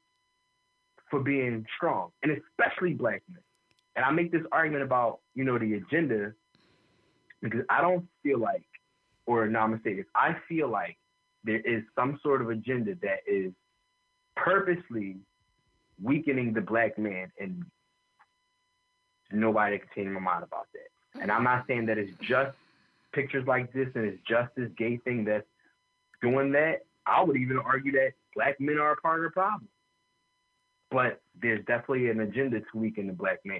[1.09, 3.41] for being strong, and especially black men.
[3.95, 6.33] And I make this argument about you know the agenda
[7.41, 8.67] because I don't feel like,
[9.25, 10.05] or no, I'm gonna say this.
[10.15, 10.97] I feel like
[11.43, 13.51] there is some sort of agenda that is
[14.35, 15.17] purposely
[16.01, 17.63] weakening the black man and
[19.31, 21.21] nobody can change my mind about that.
[21.21, 22.55] And I'm not saying that it's just
[23.13, 25.47] pictures like this and it's just this gay thing that's
[26.21, 26.85] doing that.
[27.05, 29.67] I would even argue that black men are a part of the problem.
[30.91, 33.59] But there's definitely an agenda to weaken the black man.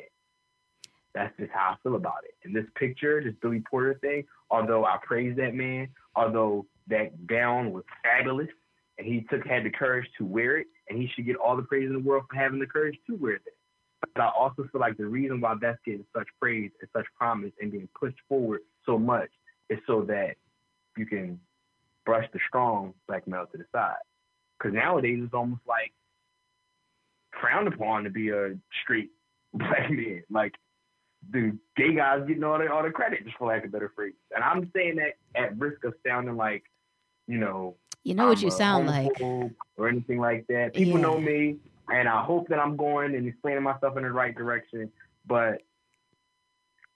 [1.14, 2.36] That's just how I feel about it.
[2.44, 7.74] And this picture, this Billy Porter thing, although I praise that man, although that gown
[7.74, 8.50] was fabulous
[8.98, 11.64] and he took had the courage to wear it, and he should get all the
[11.64, 13.57] praise in the world for having the courage to wear that.
[14.02, 17.52] But I also feel like the reason why that's getting such praise and such promise
[17.60, 19.30] and being pushed forward so much
[19.70, 20.36] is so that
[20.96, 21.40] you can
[22.06, 23.96] brush the strong black male to the side.
[24.58, 25.94] Because nowadays it's almost like
[27.40, 29.12] frowned upon to be a straight
[29.54, 30.24] black man.
[30.30, 30.54] Like
[31.32, 34.14] the gay guys getting all the all the credit, just for lack of better phrase.
[34.34, 36.64] And I'm saying that at risk of sounding like,
[37.28, 40.74] you know, you know what you sound like, or anything like that.
[40.74, 41.06] People yeah.
[41.06, 41.58] know me
[41.90, 44.92] and I hope that I'm going and explaining myself in the right direction.
[45.26, 45.62] But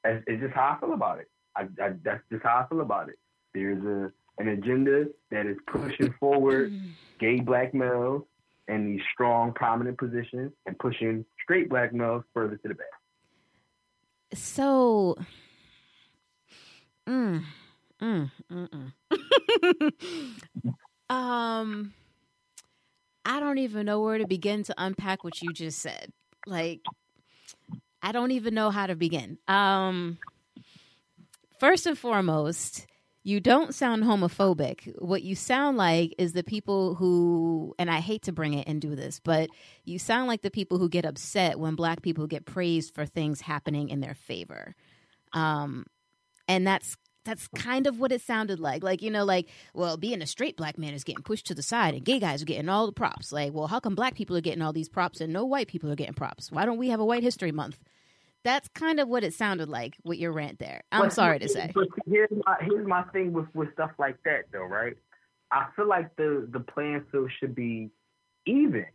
[0.03, 1.29] it's, it's just how I feel about it.
[1.55, 3.19] I, I, that's just how I feel about it.
[3.53, 6.73] There's a an agenda that is pushing forward
[7.19, 8.23] gay black males
[8.67, 12.87] in these strong, prominent positions and pushing straight black males further to the back.
[14.33, 15.17] So,
[17.07, 17.43] mm,
[18.01, 20.33] mm, mm, mm.
[21.09, 21.93] um,
[23.25, 26.11] I don't even know where to begin to unpack what you just said.
[26.45, 26.81] Like,
[28.01, 29.37] I don't even know how to begin.
[29.47, 30.17] Um,
[31.59, 32.87] first and foremost,
[33.23, 34.99] you don't sound homophobic.
[34.99, 38.81] What you sound like is the people who, and I hate to bring it and
[38.81, 39.49] do this, but
[39.85, 43.41] you sound like the people who get upset when black people get praised for things
[43.41, 44.73] happening in their favor.
[45.33, 45.85] Um,
[46.47, 48.83] and that's that's kind of what it sounded like.
[48.83, 51.63] Like, you know, like, well, being a straight black man is getting pushed to the
[51.63, 53.31] side and gay guys are getting all the props.
[53.31, 55.91] Like, well, how come black people are getting all these props and no white people
[55.91, 56.51] are getting props?
[56.51, 57.79] Why don't we have a white history month?
[58.43, 60.81] That's kind of what it sounded like with your rant there.
[60.91, 61.71] I'm but, sorry to say.
[61.75, 64.97] But here's my here's my thing with, with stuff like that though, right?
[65.51, 67.91] I feel like the the playing field should be
[68.47, 68.87] even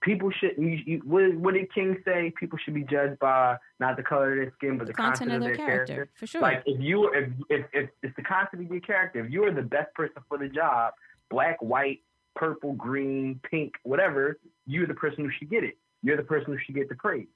[0.00, 2.32] people should you, you, what, what did King say?
[2.38, 5.30] People should be judged by not the color of their skin, but the, the content,
[5.30, 5.94] content, of their, their character.
[5.94, 6.14] character.
[6.16, 6.40] For sure.
[6.40, 9.52] Like if you if, if if it's the content of your character, if you are
[9.52, 10.92] the best person for the job,
[11.30, 12.00] black, white,
[12.34, 15.76] purple, green, pink, whatever, you're the person who should get it.
[16.02, 17.26] You're the person who should get the praise.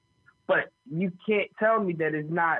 [0.47, 2.59] But you can't tell me that it's not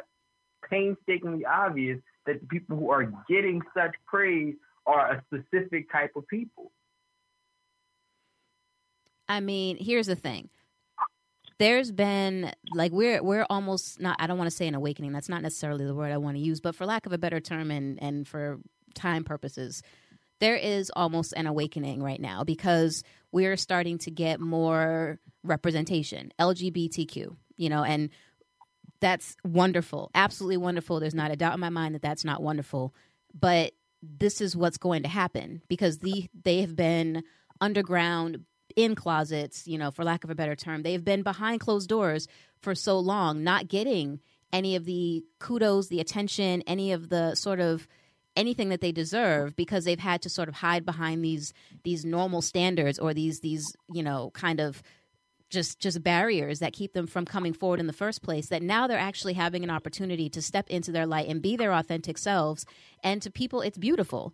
[0.69, 6.27] painstakingly obvious that the people who are getting such praise are a specific type of
[6.27, 6.71] people.
[9.27, 10.49] I mean, here's the thing.
[11.59, 15.13] There's been like we're we're almost not I don't want to say an awakening.
[15.13, 17.39] That's not necessarily the word I want to use, but for lack of a better
[17.39, 18.59] term and and for
[18.95, 19.81] time purposes,
[20.39, 27.35] there is almost an awakening right now because we're starting to get more representation, LGBTQ,
[27.55, 28.09] you know, and
[28.99, 30.99] that's wonderful, absolutely wonderful.
[30.99, 32.93] There's not a doubt in my mind that that's not wonderful,
[33.33, 37.23] but this is what's going to happen because the they have been
[37.61, 38.45] underground
[38.75, 40.83] in closets, you know, for lack of a better term.
[40.83, 42.27] They've been behind closed doors
[42.61, 44.19] for so long, not getting
[44.51, 47.87] any of the kudos, the attention, any of the sort of
[48.35, 52.41] anything that they deserve because they've had to sort of hide behind these these normal
[52.41, 54.81] standards or these these, you know, kind of
[55.49, 58.87] just just barriers that keep them from coming forward in the first place that now
[58.87, 62.65] they're actually having an opportunity to step into their light and be their authentic selves
[63.03, 64.33] and to people it's beautiful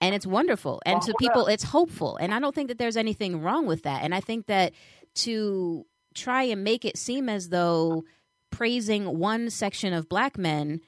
[0.00, 3.40] and it's wonderful and to people it's hopeful and i don't think that there's anything
[3.40, 4.72] wrong with that and i think that
[5.14, 5.84] to
[6.14, 8.04] try and make it seem as though
[8.50, 10.80] praising one section of black men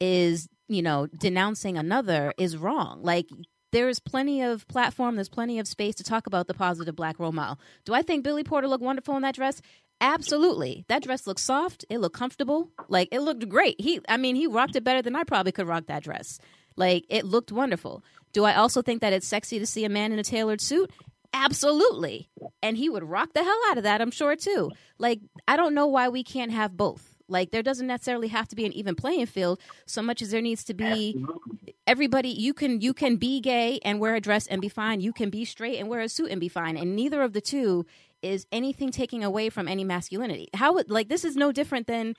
[0.00, 3.26] is you know denouncing another is wrong like
[3.70, 7.32] there's plenty of platform, there's plenty of space to talk about the positive black role
[7.32, 7.58] model.
[7.84, 9.60] Do I think Billy Porter looked wonderful in that dress?
[10.00, 10.84] Absolutely.
[10.88, 11.84] That dress looked soft.
[11.90, 12.70] It looked comfortable.
[12.88, 13.80] Like it looked great.
[13.80, 16.38] He I mean, he rocked it better than I probably could rock that dress.
[16.78, 18.02] Like it looked wonderful.
[18.32, 20.90] Do I also think that it's sexy to see a man in a tailored suit?
[21.34, 22.30] Absolutely.
[22.62, 24.70] And he would rock the hell out of that, I'm sure too.
[24.98, 27.16] Like I don't know why we can't have both.
[27.28, 30.40] Like there doesn't necessarily have to be an even playing field so much as there
[30.40, 31.22] needs to be
[31.86, 35.00] everybody you can you can be gay and wear a dress and be fine.
[35.00, 36.76] You can be straight and wear a suit and be fine.
[36.76, 37.84] And neither of the two
[38.22, 40.48] is anything taking away from any masculinity.
[40.54, 42.14] How would like this is no different than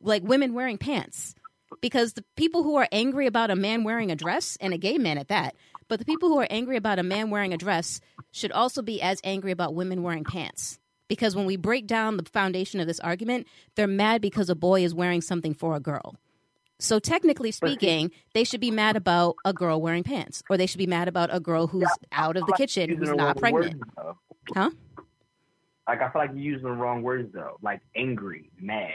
[0.00, 1.34] like women wearing pants.
[1.80, 4.98] Because the people who are angry about a man wearing a dress and a gay
[4.98, 5.54] man at that,
[5.88, 8.00] but the people who are angry about a man wearing a dress
[8.32, 10.80] should also be as angry about women wearing pants
[11.10, 14.84] because when we break down the foundation of this argument, they're mad because a boy
[14.84, 16.14] is wearing something for a girl.
[16.78, 20.78] So technically speaking, they should be mad about a girl wearing pants, or they should
[20.78, 23.82] be mad about a girl who's out of the kitchen who's not pregnant.
[24.54, 24.70] Huh?
[25.88, 27.58] Like I feel like you're using the wrong words though.
[27.60, 28.94] Like angry, mad.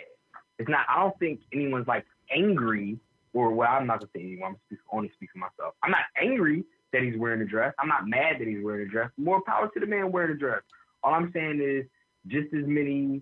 [0.57, 0.85] It's not.
[0.87, 2.97] I don't think anyone's like angry,
[3.33, 4.51] or well, I'm not gonna say anyone.
[4.51, 5.75] I'm speak, only speaking for myself.
[5.83, 7.73] I'm not angry that he's wearing a dress.
[7.79, 9.09] I'm not mad that he's wearing a dress.
[9.17, 10.61] More power to the man wearing a dress.
[11.03, 11.85] All I'm saying is
[12.27, 13.21] just as many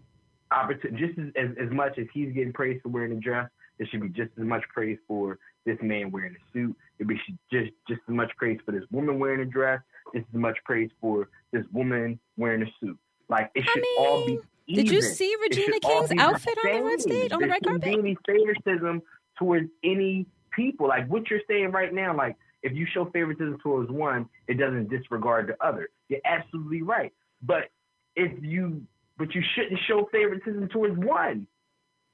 [0.51, 3.87] opportunities, just as, as, as much as he's getting praised for wearing a dress, there
[3.87, 6.75] should be just as much praise for this man wearing a suit.
[6.97, 7.19] There be
[7.51, 9.81] just just as much praise for this woman wearing a dress.
[10.13, 12.97] Just as much praise for this woman wearing a suit.
[13.29, 14.39] Like it should I mean, all be.
[14.67, 17.87] Did you see Regina King's outfit on the red stage on the red carpet?
[17.87, 19.01] Any favoritism
[19.37, 20.87] towards any people.
[20.87, 24.89] Like what you're saying right now, like if you show favoritism towards one, it doesn't
[24.89, 25.89] disregard the other.
[26.07, 27.11] You're absolutely right.
[27.41, 27.69] But
[28.15, 28.83] if you
[29.17, 31.47] but you shouldn't show favoritism towards one.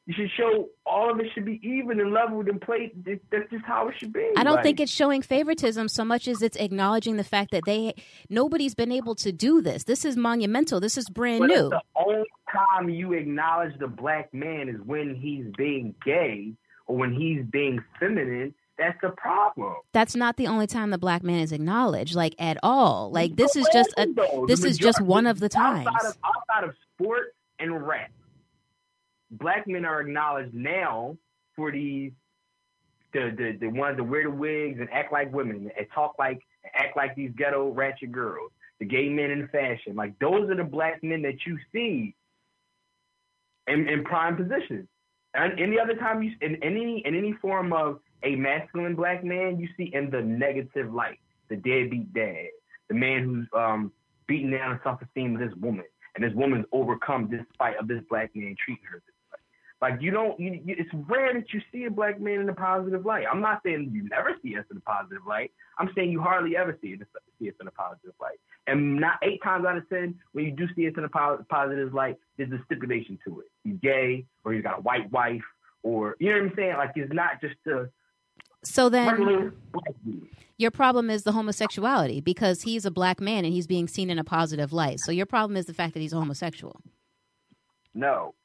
[0.06, 2.92] You should show all of it should be even and leveled and played.
[3.06, 4.28] That's just how it should be.
[4.36, 7.64] I don't like, think it's showing favoritism so much as it's acknowledging the fact that
[7.68, 7.94] they
[8.28, 9.84] nobody's been able to do this.
[9.84, 10.80] This is monumental.
[10.80, 11.70] This is brand new.
[11.70, 16.54] The only time you acknowledge the black man is when he's being gay
[16.88, 18.54] or when he's being feminine.
[18.78, 19.76] That's the problem.
[19.92, 23.12] That's not the only time the black man is acknowledged, like at all.
[23.12, 24.08] Like this is just a
[24.48, 25.86] this is just one of the times.
[25.86, 28.10] Outside of, outside of sport and rap,
[29.32, 31.18] black men are acknowledged now
[31.58, 32.14] for these
[33.12, 36.42] the the the ones that wear the wigs and act like women and talk like
[36.64, 38.52] and act like these ghetto ratchet girls.
[38.80, 42.16] The gay men in fashion, like those are the black men that you see
[43.70, 44.88] in, in prime positions.
[45.36, 49.60] And any other time you in any in any form of a masculine black man,
[49.60, 52.48] you see in the negative light, the deadbeat dad,
[52.90, 53.92] the man who's um,
[54.28, 58.36] beating down the self-esteem of this woman, and this woman's overcome despite of this black
[58.36, 59.16] man treating her this.
[59.82, 62.54] Like you don't, you, you, it's rare that you see a black man in a
[62.54, 63.26] positive light.
[63.32, 65.52] I'm not saying you never see us in a positive light.
[65.78, 67.02] I'm saying you hardly ever see it,
[67.40, 68.40] see us in a positive light.
[68.68, 71.94] And not eight times out of ten, when you do see us in a positive
[71.94, 73.48] light, there's a stipulation to it.
[73.64, 75.42] He's gay, or he's got a white wife,
[75.82, 76.78] or you know what I'm saying.
[76.78, 77.90] Like it's not just a
[78.64, 79.54] so then
[80.58, 84.20] your problem is the homosexuality because he's a black man and he's being seen in
[84.20, 85.00] a positive light.
[85.00, 86.82] So your problem is the fact that he's homosexual.
[87.94, 88.36] No.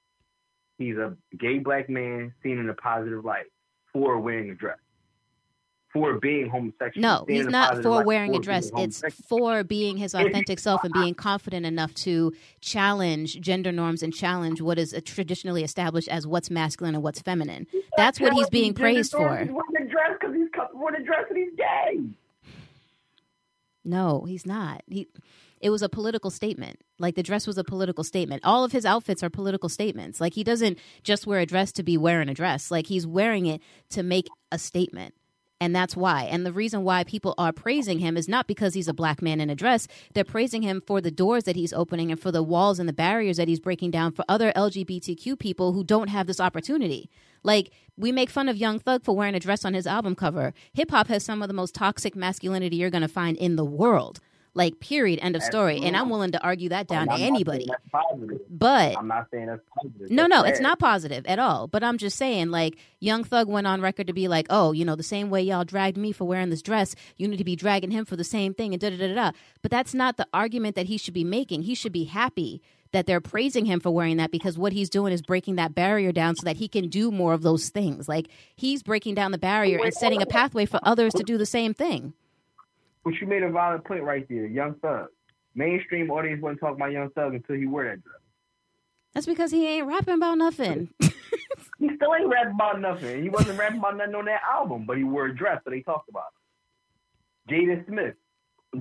[0.79, 3.47] He's a gay black man seen in a positive light
[3.93, 4.79] for wearing a dress.
[5.93, 7.01] for being homosexual.
[7.01, 8.69] No, he's not for wearing a dress.
[8.77, 14.13] It's for being his authentic self and being confident enough to challenge gender norms and
[14.13, 17.69] challenge what is traditionally established as what's masculine and what's feminine.
[17.97, 19.37] That's what he's being praised for.
[19.37, 22.01] He's wearing a dress because he's wearing a dress and he's gay.
[23.85, 24.83] No, he's not.
[24.89, 25.07] He
[25.65, 26.83] it was a political statement.
[26.99, 28.45] Like the dress was a political statement.
[28.45, 30.21] All of his outfits are political statements.
[30.21, 32.71] Like he doesn't just wear a dress to be wearing a dress.
[32.71, 35.15] Like he's wearing it to make a statement.
[35.63, 36.25] And that's why.
[36.25, 39.41] And the reason why people are praising him is not because he's a black man
[39.41, 39.89] in a dress.
[40.13, 42.93] They're praising him for the doors that he's opening and for the walls and the
[42.93, 47.09] barriers that he's breaking down for other LGBTQ people who don't have this opportunity.
[47.43, 50.53] Like, we make fun of Young Thug for wearing a dress on his album cover.
[50.75, 53.65] Hip hop has some of the most toxic masculinity you're going to find in the
[53.65, 54.21] world.
[54.55, 55.81] Like, period, end of story.
[55.83, 57.67] And I'm willing to argue that down to anybody.
[58.49, 60.11] But I'm not saying that's positive.
[60.11, 61.67] no, no, it's not positive at all.
[61.67, 64.85] But I'm just saying, like, Young Thug went on record to be like, oh, you
[64.85, 67.57] know, the same way y'all dragged me for wearing this dress, you need to be
[67.57, 69.15] dragging him for the same thing, and da da da da.
[69.15, 69.33] da.
[69.63, 71.63] But that's not the argument that he should be making.
[71.63, 75.13] He should be happy that they're praising him for wearing that because what he's doing
[75.13, 78.09] is breaking that barrier down so that he can do more of those things.
[78.09, 81.45] Like, he's breaking down the barrier and setting a pathway for others to do the
[81.47, 82.15] same thing.
[83.05, 85.09] But you made a valid point right there, Young Thug.
[85.55, 88.17] Mainstream audience wouldn't talk about Young Thug until he wore that dress.
[89.13, 90.89] That's because he ain't rapping about nothing.
[91.79, 93.23] He still ain't rapping about nothing.
[93.23, 95.83] He wasn't rapping about nothing on that album, but he wore a dress, so they
[95.83, 96.25] talked about
[97.49, 97.53] it.
[97.53, 98.15] Jaden Smith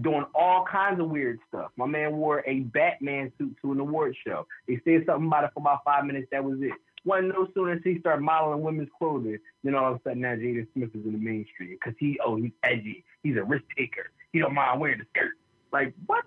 [0.01, 1.71] doing all kinds of weird stuff.
[1.75, 4.47] My man wore a Batman suit to an award show.
[4.67, 6.27] They said something about it for about five minutes.
[6.31, 6.73] That was it.
[7.05, 10.35] Wasn't no sooner as he started modeling women's clothing, then all of a sudden now
[10.35, 13.03] Jaden Smith is in the mainstream because he oh he's edgy.
[13.23, 14.11] He's a risk taker.
[14.31, 15.33] He don't mind wearing the skirt.
[15.71, 16.23] Like what?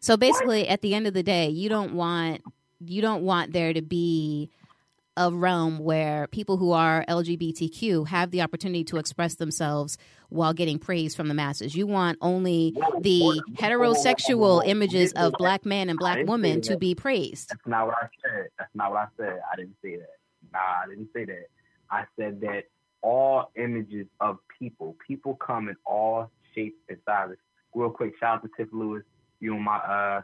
[0.00, 2.42] So basically, at the end of the day, you don't want
[2.80, 4.50] you don't want there to be
[5.20, 9.98] a realm where people who are LGBTQ have the opportunity to express themselves
[10.30, 11.74] while getting praise from the masses.
[11.74, 17.50] You want only the heterosexual images of black men and black women to be praised.
[17.50, 18.46] That's not what I said.
[18.58, 19.40] That's not what I said.
[19.52, 20.16] I didn't say that.
[20.52, 21.46] Nah, I didn't say that.
[21.90, 22.64] I said that
[23.02, 27.36] all images of people, people come in all shapes and sizes.
[27.74, 29.02] Real quick, shout out to Tiff Lewis.
[29.40, 30.22] You and my uh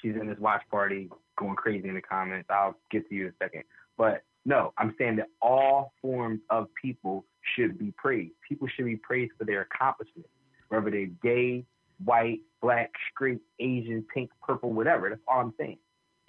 [0.00, 2.48] she's in this watch party going crazy in the comments.
[2.50, 3.64] I'll get to you in a second.
[3.96, 7.24] But no, I'm saying that all forms of people
[7.56, 8.32] should be praised.
[8.48, 10.30] People should be praised for their accomplishments,
[10.68, 11.64] whether they're gay,
[12.04, 15.08] white, black, straight, Asian, pink, purple, whatever.
[15.10, 15.78] That's all I'm saying.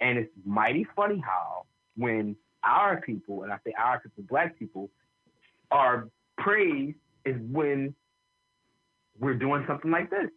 [0.00, 1.66] And it's mighty funny how
[1.96, 4.90] when our people, and I say our people, black people,
[5.70, 6.08] are
[6.38, 7.94] praised is when
[9.20, 10.28] we're doing something like this.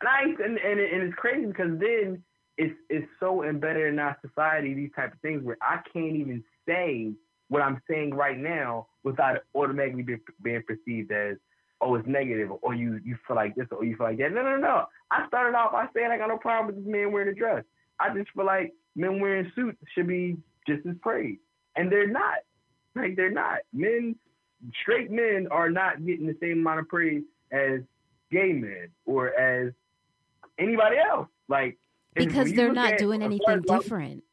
[0.00, 2.22] And I and, and, and it's crazy because then
[2.56, 6.42] it's it's so embedded in our society, these type of things where I can't even
[6.66, 7.12] say
[7.48, 11.36] what I'm saying right now without it automatically be, being perceived as
[11.80, 14.32] oh it's negative or you you feel like this or you feel like that.
[14.32, 14.86] No no no.
[15.10, 17.64] I started off by saying I got no problem with this man wearing a dress.
[18.00, 20.36] I just feel like men wearing suits should be
[20.66, 21.40] just as praised.
[21.76, 22.38] And they're not.
[22.94, 23.58] Like they're not.
[23.72, 24.16] Men
[24.82, 27.22] straight men are not getting the same amount of praise
[27.52, 27.80] as
[28.30, 29.72] gay men or as
[30.58, 31.28] anybody else.
[31.48, 31.78] Like
[32.14, 34.24] Because they're not doing anything different.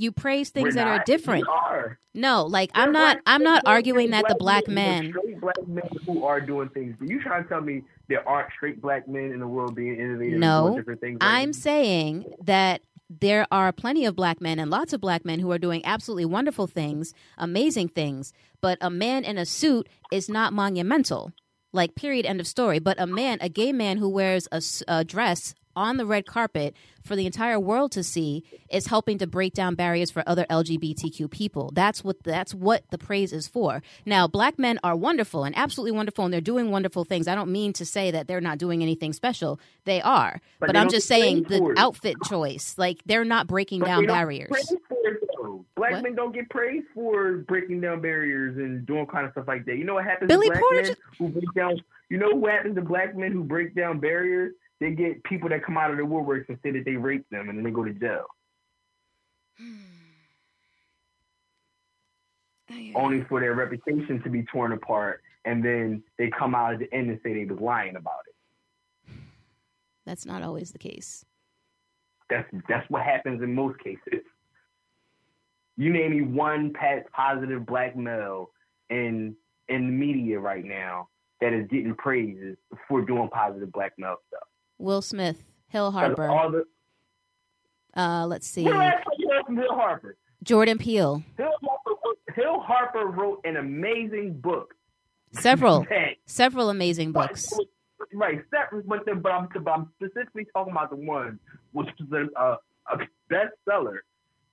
[0.00, 1.46] You praise things that are different.
[1.46, 1.98] Are.
[2.14, 6.24] No, like I'm not I'm not arguing that the black men straight black men who
[6.24, 6.96] are doing things.
[6.98, 9.96] But you trying to tell me there aren't straight black men in the world being
[10.00, 11.18] innovative No, doing different things?
[11.20, 11.62] like I'm this?
[11.62, 12.80] saying that
[13.10, 16.24] there are plenty of black men and lots of black men who are doing absolutely
[16.24, 18.32] wonderful things, amazing things,
[18.62, 21.32] but a man in a suit is not monumental.
[21.72, 22.78] Like, period, end of story.
[22.78, 24.48] But a man, a gay man who wears
[24.88, 29.26] a dress on the red carpet for the entire world to see is helping to
[29.26, 31.70] break down barriers for other LGBTQ people.
[31.74, 33.82] That's what that's what the praise is for.
[34.04, 37.26] Now, black men are wonderful and absolutely wonderful and they're doing wonderful things.
[37.28, 39.58] I don't mean to say that they're not doing anything special.
[39.84, 40.40] They are.
[40.58, 41.78] But But, they I'm just saying the it.
[41.78, 44.48] outfit choice, like they're not breaking But down barriers.
[44.48, 45.64] get praised for it, though.
[45.76, 46.02] Black What?
[46.02, 49.76] men don't get praised for breaking down barriers and doing kind of stuff like that.
[49.76, 51.80] You know what happens Billy to black Porter men just- who break down?
[52.10, 54.52] You know what happens to black men who break down barriers?
[54.80, 57.48] They get people that come out of the woodworks and say that they raped them,
[57.48, 58.26] and then they go to jail.
[59.58, 59.74] Hmm.
[62.94, 66.92] only for their reputation to be torn apart, and then they come out at the
[66.94, 69.14] end and say they was lying about it.
[70.06, 71.24] That's not always the case.
[72.30, 74.24] That's that's what happens in most cases.
[75.76, 76.72] You name me one
[77.12, 78.50] positive black male
[78.88, 79.34] in
[79.68, 81.08] in the media right now
[81.40, 82.56] that is getting praises
[82.88, 84.48] for doing positive black male stuff.
[84.80, 86.26] Will Smith, Hill Harper.
[86.26, 88.64] The, Uh, let's see.
[88.64, 90.16] what last you heard from Hill Harper?
[90.42, 91.22] Jordan Peele.
[91.36, 94.74] Hill Harper, wrote- Hill Harper wrote an amazing book
[95.32, 95.86] Several,
[96.26, 97.52] several amazing books.
[98.12, 101.38] Right, separate, but, but, I'm, but I'm specifically talking about the one
[101.72, 102.56] which was a, a,
[102.94, 103.98] a bestseller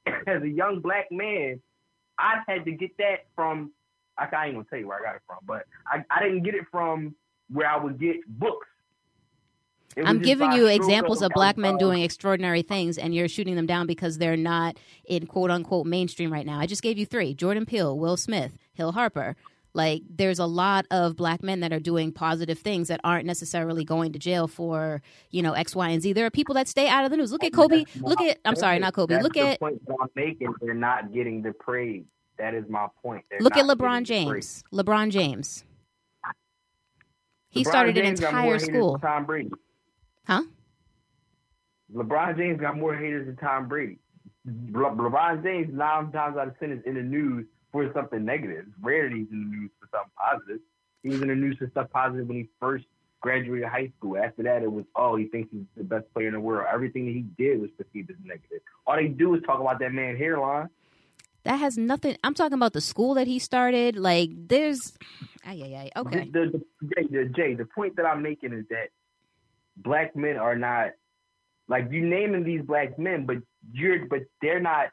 [0.28, 1.60] as a young black man.
[2.20, 3.72] I had to get that from.
[4.18, 6.54] I can't even tell you where I got it from, but I, I didn't get
[6.56, 7.16] it from
[7.52, 8.68] where I would get books.
[10.04, 13.88] I'm giving you examples of black men doing extraordinary things, and you're shooting them down
[13.88, 16.60] because they're not in quote unquote mainstream right now.
[16.60, 19.36] I just gave you three Jordan Peele, Will Smith, Hill Harper.
[19.74, 23.86] Like, there's a lot of black men that are doing positive things that aren't necessarily
[23.86, 26.14] going to jail for, you know, X, Y, and Z.
[26.14, 27.32] There are people that stay out of the news.
[27.32, 27.84] Look at Kobe.
[28.00, 29.22] Look at, I'm sorry, not Kobe.
[29.22, 30.52] Look at, point I'm making.
[30.62, 32.06] They're not getting the praise.
[32.40, 33.26] That is my point.
[33.40, 34.64] Look at LeBron getting the praise.
[34.72, 34.86] James.
[34.86, 35.64] LeBron James.
[37.50, 38.98] He started an entire school.
[39.00, 39.52] Tom Brady.
[40.28, 40.44] Huh?
[41.96, 43.98] LeBron James got more haters than Tom Brady.
[44.46, 48.66] Le- LeBron James nine times out of ten is in the news for something negative.
[48.68, 50.60] It's rare that he's in the news for something positive.
[51.02, 52.86] He was in the news for stuff positive when he first
[53.22, 54.18] graduated high school.
[54.18, 56.68] After that, it was oh he thinks he's the best player in the world.
[56.72, 58.60] Everything that he did was perceived as negative.
[58.86, 60.68] All they do is talk about that man hairline.
[61.44, 62.18] That has nothing.
[62.26, 63.96] I'm talking about the school that he started.
[63.96, 64.98] Like, there's,
[65.46, 66.00] ay, ay, ay.
[66.02, 66.30] Okay.
[66.30, 68.90] The, the, the, Jay, the, Jay, the point that I'm making is that
[69.78, 70.92] black men are not
[71.68, 73.38] like you naming these black men, but
[73.72, 74.88] you're but they're not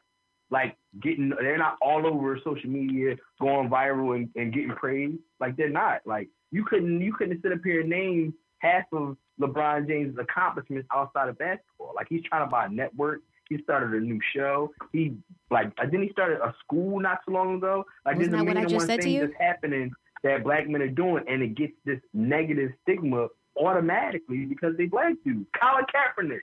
[0.51, 5.15] like getting they're not all over social media going viral and, and getting praise.
[5.39, 6.01] Like they're not.
[6.05, 10.87] Like you couldn't you couldn't sit up here and name half of LeBron James' accomplishments
[10.93, 11.93] outside of basketball.
[11.95, 13.21] Like he's trying to buy a network.
[13.49, 14.71] He started a new show.
[14.91, 15.15] He
[15.49, 17.85] like I think he started a school not so long ago.
[18.05, 19.91] Like Wasn't there's a that what I just said to things that's happening
[20.23, 23.27] that black men are doing, and it gets this negative stigma
[23.57, 25.47] automatically because they black dudes.
[25.59, 26.41] Colin Kaepernick.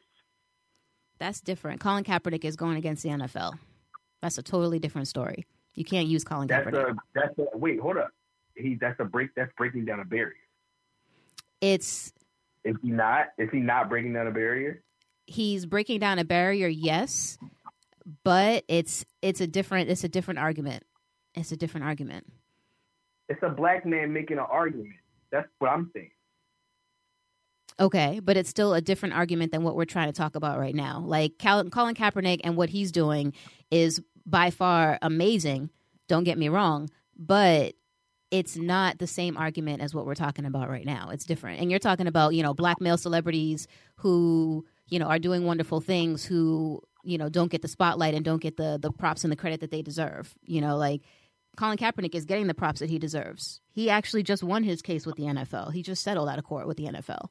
[1.19, 1.81] That's different.
[1.81, 3.53] Colin Kaepernick is going against the NFL.
[4.21, 5.47] That's a totally different story.
[5.75, 6.91] You can't use Colin That's Kaepernick.
[6.91, 8.11] a that's a wait, hold up.
[8.57, 10.35] He that's a break that's breaking down a barrier.
[11.61, 12.13] it's
[12.65, 13.29] Is he not?
[13.39, 14.83] Is he not breaking down a barrier?
[15.27, 17.39] he's breaking down a barrier, yes,
[18.25, 20.83] but it's it's a different it's a different argument.
[21.35, 22.27] It's a different argument.
[23.29, 24.91] It's a black man making an argument.
[25.31, 26.11] That's what I'm saying.
[27.81, 30.75] Okay, but it's still a different argument than what we're trying to talk about right
[30.75, 31.03] now.
[31.05, 33.33] Like Colin Kaepernick and what he's doing
[33.71, 35.71] is by far amazing.
[36.09, 37.75] Don't get me wrong, but
[38.31, 41.11] it's not the same argument as what we're talking about right now.
[41.11, 41.61] It's different.
[41.61, 43.67] And you're talking about, you know, black male celebrities
[43.97, 48.25] who, you know, are doing wonderful things who, you know, don't get the spotlight and
[48.25, 50.35] don't get the the props and the credit that they deserve.
[50.43, 51.03] You know, like
[51.57, 53.61] Colin Kaepernick is getting the props that he deserves.
[53.71, 55.73] He actually just won his case with the NFL.
[55.73, 57.29] He just settled out of court with the NFL.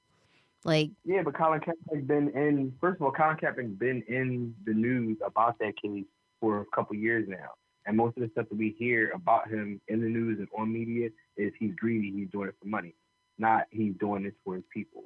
[0.63, 2.73] Like Yeah, but Colin Kaepernick's been in.
[2.79, 6.05] First of all, Colin Kaepernick's been in the news about that case
[6.39, 7.49] for a couple years now,
[7.85, 10.71] and most of the stuff that we hear about him in the news and on
[10.71, 12.11] media is he's greedy.
[12.11, 12.93] He's doing it for money,
[13.39, 15.03] not he's doing this for his people.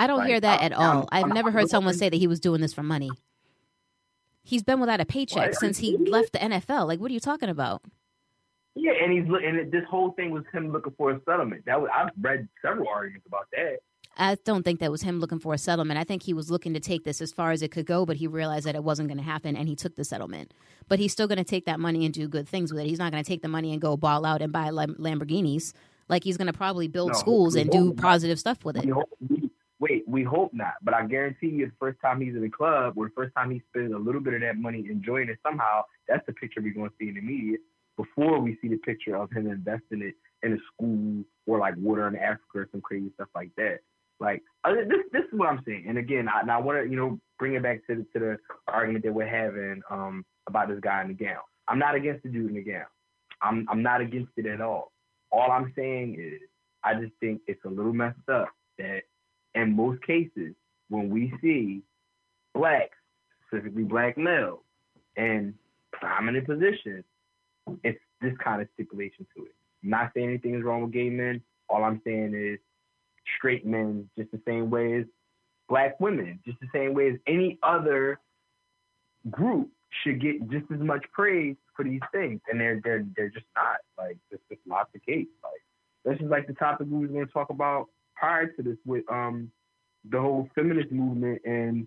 [0.00, 1.08] I don't Like, hear that I'm- at all.
[1.12, 3.10] I've I'm- never heard someone say that he was doing this for money.
[4.44, 5.54] He's been without a paycheck What?
[5.56, 6.86] since he left the NFL.
[6.86, 7.82] Like, what are you talking about?
[8.74, 11.64] Yeah, and he's look, and this whole thing was him looking for a settlement.
[11.66, 13.80] That was I've read several arguments about that.
[14.20, 15.98] I don't think that was him looking for a settlement.
[15.98, 18.16] I think he was looking to take this as far as it could go, but
[18.16, 20.52] he realized that it wasn't going to happen, and he took the settlement.
[20.88, 22.88] But he's still going to take that money and do good things with it.
[22.88, 25.72] He's not going to take the money and go ball out and buy Lam- Lamborghinis.
[26.08, 27.96] Like he's going to probably build No, schools and do not.
[27.98, 28.86] positive stuff with it.
[28.86, 30.74] We hope, we, wait, we hope not.
[30.82, 33.50] But I guarantee you, the first time he's in the club, or the first time
[33.52, 36.74] he spends a little bit of that money enjoying it somehow, that's the picture we're
[36.74, 37.58] going to see in the media.
[37.96, 42.08] Before we see the picture of him investing it in a school or like water
[42.08, 43.80] in Africa or some crazy stuff like that.
[44.20, 45.84] Like this, this is what I'm saying.
[45.88, 48.38] And again, I, I want to, you know, bring it back to the, to the
[48.66, 51.42] argument that we're having um, about this guy in the gown.
[51.68, 52.86] I'm not against the dude in the gown.
[53.42, 54.92] I'm, I'm not against it at all.
[55.30, 56.40] All I'm saying is,
[56.82, 58.48] I just think it's a little messed up
[58.78, 59.02] that
[59.54, 60.54] in most cases,
[60.88, 61.82] when we see
[62.54, 62.96] blacks,
[63.46, 64.60] specifically black males,
[65.16, 65.54] in
[65.92, 67.04] prominent positions,
[67.84, 69.54] it's this kind of stipulation to it.
[69.82, 71.42] I'm not saying anything is wrong with gay men.
[71.68, 72.58] All I'm saying is
[73.36, 75.04] straight men, just the same way as
[75.68, 78.18] black women, just the same way as any other
[79.30, 79.70] group
[80.02, 83.76] should get just as much praise for these things, and they're they're they're just not.
[83.96, 85.26] Like that's just not the case.
[85.42, 85.62] Like
[86.04, 89.50] this is like the topic we going to talk about prior to this with um
[90.10, 91.86] the whole feminist movement and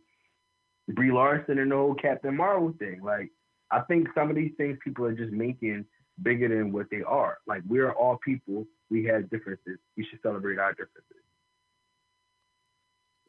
[0.90, 3.02] Brie Larson and the whole Captain Marvel thing.
[3.04, 3.32] Like
[3.72, 5.86] I think some of these things people are just making
[6.22, 7.38] bigger than what they are.
[7.48, 8.66] Like we are all people.
[8.90, 9.78] We have differences.
[9.96, 11.24] We should celebrate our differences.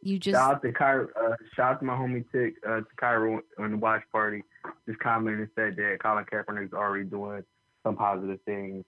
[0.02, 2.86] You just Shout out to Kyra, uh, shout out to my homie Tick, uh, to
[3.00, 4.42] Kyra on the watch party.
[4.86, 7.44] Just commented and said that Colin Kaepernick is already doing
[7.84, 8.84] some positive things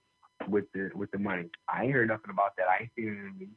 [0.49, 1.49] with the with the money.
[1.69, 2.65] I ain't heard nothing about that.
[2.67, 3.49] I ain't seen it in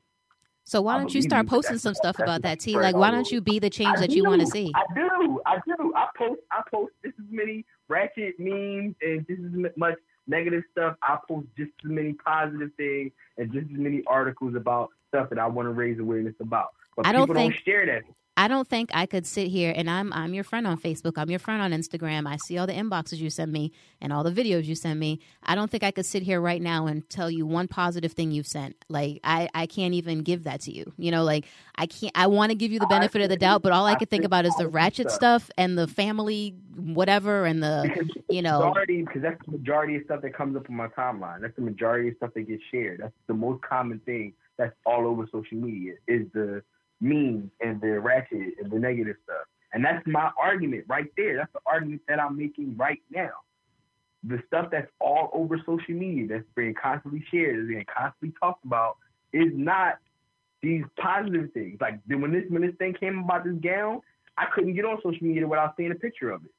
[0.63, 2.77] So why don't you start posting some stuff about that, T?
[2.77, 4.71] Like, why don't you be the change that you want to see?
[4.77, 5.41] I do.
[5.45, 5.93] I do.
[5.97, 6.41] I post.
[6.53, 9.95] I post just as many ratchet memes and just as much
[10.29, 10.97] negative stuff.
[11.03, 15.41] I post just as many positive things and just as many articles about stuff that
[15.41, 16.69] I want to raise awareness about.
[16.99, 18.03] But I don't people think- don't share that.
[18.37, 21.15] I don't think I could sit here and I'm I'm your friend on Facebook.
[21.17, 22.29] I'm your friend on Instagram.
[22.29, 25.19] I see all the inboxes you send me and all the videos you send me.
[25.43, 28.31] I don't think I could sit here right now and tell you one positive thing
[28.31, 28.77] you've sent.
[28.89, 30.93] Like I I can't even give that to you.
[30.97, 33.63] You know, like I can't I want to give you the benefit of the doubt,
[33.63, 35.43] but all I I could think think about is the ratchet stuff.
[35.43, 40.05] stuff and the family whatever and the you know majority, because that's the majority of
[40.05, 41.41] stuff that comes up on my timeline.
[41.41, 43.01] That's the majority of stuff that gets shared.
[43.03, 46.63] That's the most common thing that's all over social media is the
[47.01, 49.47] memes and the ratchet and the negative stuff.
[49.73, 51.37] And that's my argument right there.
[51.37, 53.31] That's the argument that I'm making right now.
[54.25, 58.65] The stuff that's all over social media that's being constantly shared, is being constantly talked
[58.65, 58.97] about,
[59.33, 59.99] is not
[60.63, 61.79] these positive things.
[61.81, 64.01] Like when this when this thing came about this gown,
[64.37, 66.51] I couldn't get on social media without seeing a picture of it.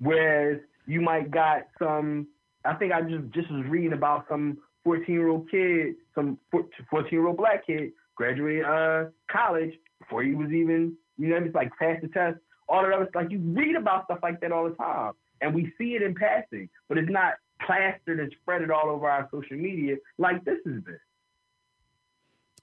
[0.00, 2.26] Whereas you might got some,
[2.64, 7.06] I think I just just was reading about some 14 year old kid, some 14
[7.12, 11.70] year old black kid graduated uh college before he was even, you know, it's like
[11.78, 12.38] passed the test.
[12.68, 15.72] All that was like you read about stuff like that all the time, and we
[15.78, 17.34] see it in passing, but it's not
[17.64, 20.98] plastered and spread it all over our social media like this has been.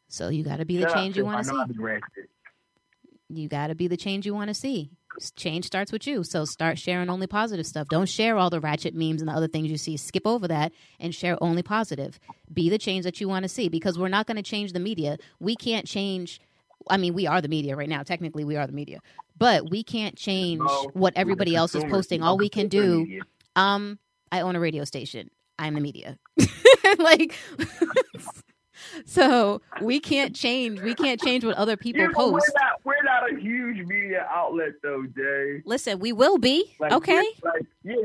[0.08, 1.58] so you got to be the Shut up, change you want to see.
[1.58, 2.30] I be ratchet.
[3.30, 4.92] you got to be the change you want to see.
[5.36, 6.24] Change starts with you.
[6.24, 7.88] So start sharing only positive stuff.
[7.90, 9.98] Don't share all the ratchet memes and the other things you see.
[9.98, 12.20] Skip over that and share only positive.
[12.52, 14.80] Be the change that you want to see because we're not going to change the
[14.80, 15.18] media.
[15.40, 16.40] We can't change.
[16.90, 18.04] I mean, we are the media right now.
[18.04, 19.00] Technically, we are the media,
[19.38, 20.62] but we can't change
[20.94, 22.24] what everybody else is posting.
[22.24, 23.22] All we can do.
[23.56, 24.00] Um,
[24.32, 25.30] I own a radio station.
[25.58, 26.18] I'm the media.
[26.98, 27.38] like.
[29.06, 30.82] So we can't change.
[30.82, 32.52] We can't change what other people post.
[32.90, 35.62] We're not, a huge media outlet, though, Jay.
[35.66, 37.24] Listen, we will be Like, okay.
[37.44, 37.96] Like, yeah,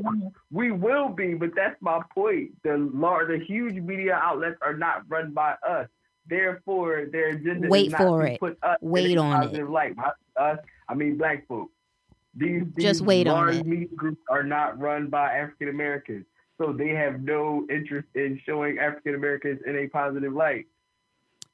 [0.50, 2.50] we, we will be, but that's my point.
[2.64, 5.88] The large, the huge media outlets are not run by us.
[6.28, 8.40] Therefore, their agenda Wait is not for to it.
[8.40, 9.46] put us Wait in a on it.
[9.46, 9.94] positive light.
[10.38, 10.58] Us,
[10.88, 11.72] I mean black folks.
[12.36, 13.66] These, these Just wait on large it.
[13.66, 16.24] media groups are not run by African Americans,
[16.58, 20.66] so they have no interest in showing African Americans in a positive light.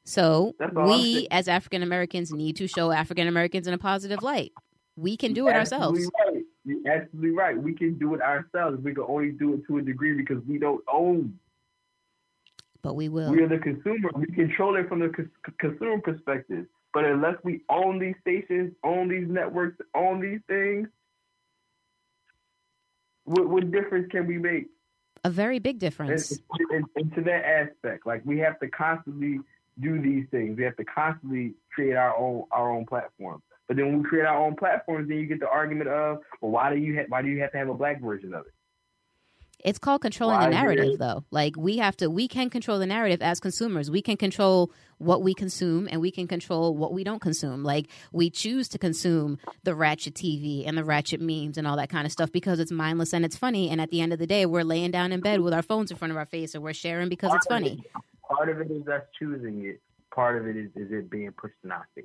[0.05, 3.79] So That's all I'm we, as African Americans, need to show African Americans in a
[3.79, 4.53] positive light.
[4.97, 6.11] We can do it ourselves.
[6.27, 6.43] Right.
[6.65, 7.57] You're absolutely right.
[7.57, 8.83] We can do it ourselves.
[8.83, 11.39] We can only do it to a degree because we don't own.
[12.83, 13.31] But we will.
[13.31, 14.11] We are the consumer.
[14.15, 15.29] We control it from the cons-
[15.59, 16.67] consumer perspective.
[16.93, 20.89] But unless we own these stations, own these networks, own these things,
[23.25, 24.67] what, what difference can we make?
[25.25, 26.33] a very big difference.
[26.71, 28.07] in, into that aspect.
[28.07, 29.41] Like we have to constantly
[29.81, 30.57] do these things.
[30.57, 33.43] We have to constantly create our own our own platform.
[33.69, 36.51] But then when we create our own platforms, then you get the argument of, well,
[36.51, 38.53] why do you ha- why do you have to have a black version of it?
[39.65, 41.25] It's called controlling Why the narrative, though.
[41.31, 43.91] Like we have to, we can control the narrative as consumers.
[43.91, 47.63] We can control what we consume, and we can control what we don't consume.
[47.63, 51.91] Like we choose to consume the ratchet TV and the ratchet memes and all that
[51.91, 53.71] kind of stuff because it's mindless and it's funny.
[53.71, 55.91] And at the end of the day, we're laying down in bed with our phones
[55.91, 57.85] in front of our face, and we're sharing because it's funny.
[58.31, 59.81] Part of it is us choosing it.
[60.15, 62.05] Part of it is, is it being pushed in our face.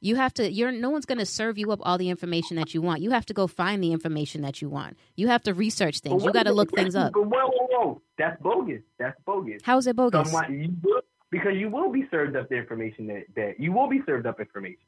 [0.00, 0.50] You have to.
[0.50, 3.00] You're no one's going to serve you up all the information that you want.
[3.00, 4.98] You have to go find the information that you want.
[5.16, 6.22] You have to research things.
[6.22, 7.14] You got to look things up.
[7.14, 8.02] But whoa, whoa, whoa!
[8.18, 8.82] That's bogus.
[8.98, 9.62] That's bogus.
[9.62, 10.30] How is it bogus?
[10.30, 13.88] Someone, you will, because you will be served up the information that, that you will
[13.88, 14.84] be served up information.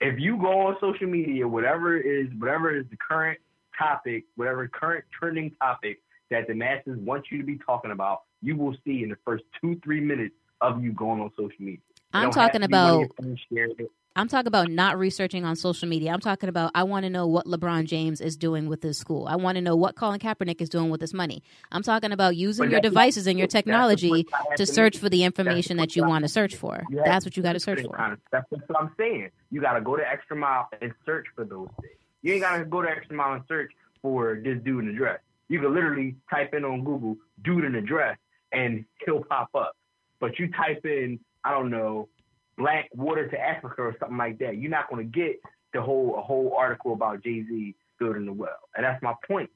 [0.00, 3.38] If you go on social media, whatever is whatever is the current
[3.78, 8.56] topic, whatever current trending topic that the masses want you to be talking about, you
[8.56, 11.78] will see in the first two three minutes of you going on social media.
[11.78, 13.90] It I'm talking have to be one of about your friends sharing it.
[14.16, 16.12] I'm talking about not researching on social media.
[16.12, 19.28] I'm talking about I want to know what LeBron James is doing with his school.
[19.28, 21.40] I want to know what Colin Kaepernick is doing with his money.
[21.70, 25.08] I'm talking about using your devices and your technology point I have to search for
[25.08, 26.82] the information that you want to search for.
[26.90, 28.18] That's what you got to search for.
[28.32, 29.30] That's what I'm saying.
[29.52, 31.94] You got to go the extra mile and search for those things.
[32.22, 33.70] You ain't got to go the extra mile and search
[34.02, 35.20] for this dude in a dress.
[35.48, 38.18] You can literally type in on Google "dude in a dress"
[38.52, 39.76] and he'll pop up.
[40.20, 42.08] But you type in, I don't know,
[42.56, 44.58] black water to Africa or something like that.
[44.58, 45.40] You're not going to get
[45.72, 48.68] the whole a whole article about Jay Z building the well.
[48.76, 49.50] And that's my point.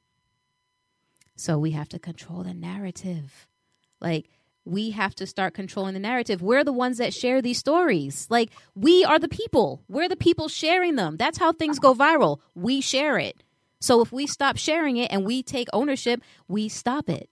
[1.36, 3.46] So we have to control the narrative.
[4.00, 4.28] Like
[4.64, 6.42] we have to start controlling the narrative.
[6.42, 8.26] We're the ones that share these stories.
[8.30, 9.82] Like we are the people.
[9.88, 11.16] We're the people sharing them.
[11.16, 12.38] That's how things go viral.
[12.54, 13.42] We share it.
[13.80, 17.28] So if we stop sharing it and we take ownership, we stop it.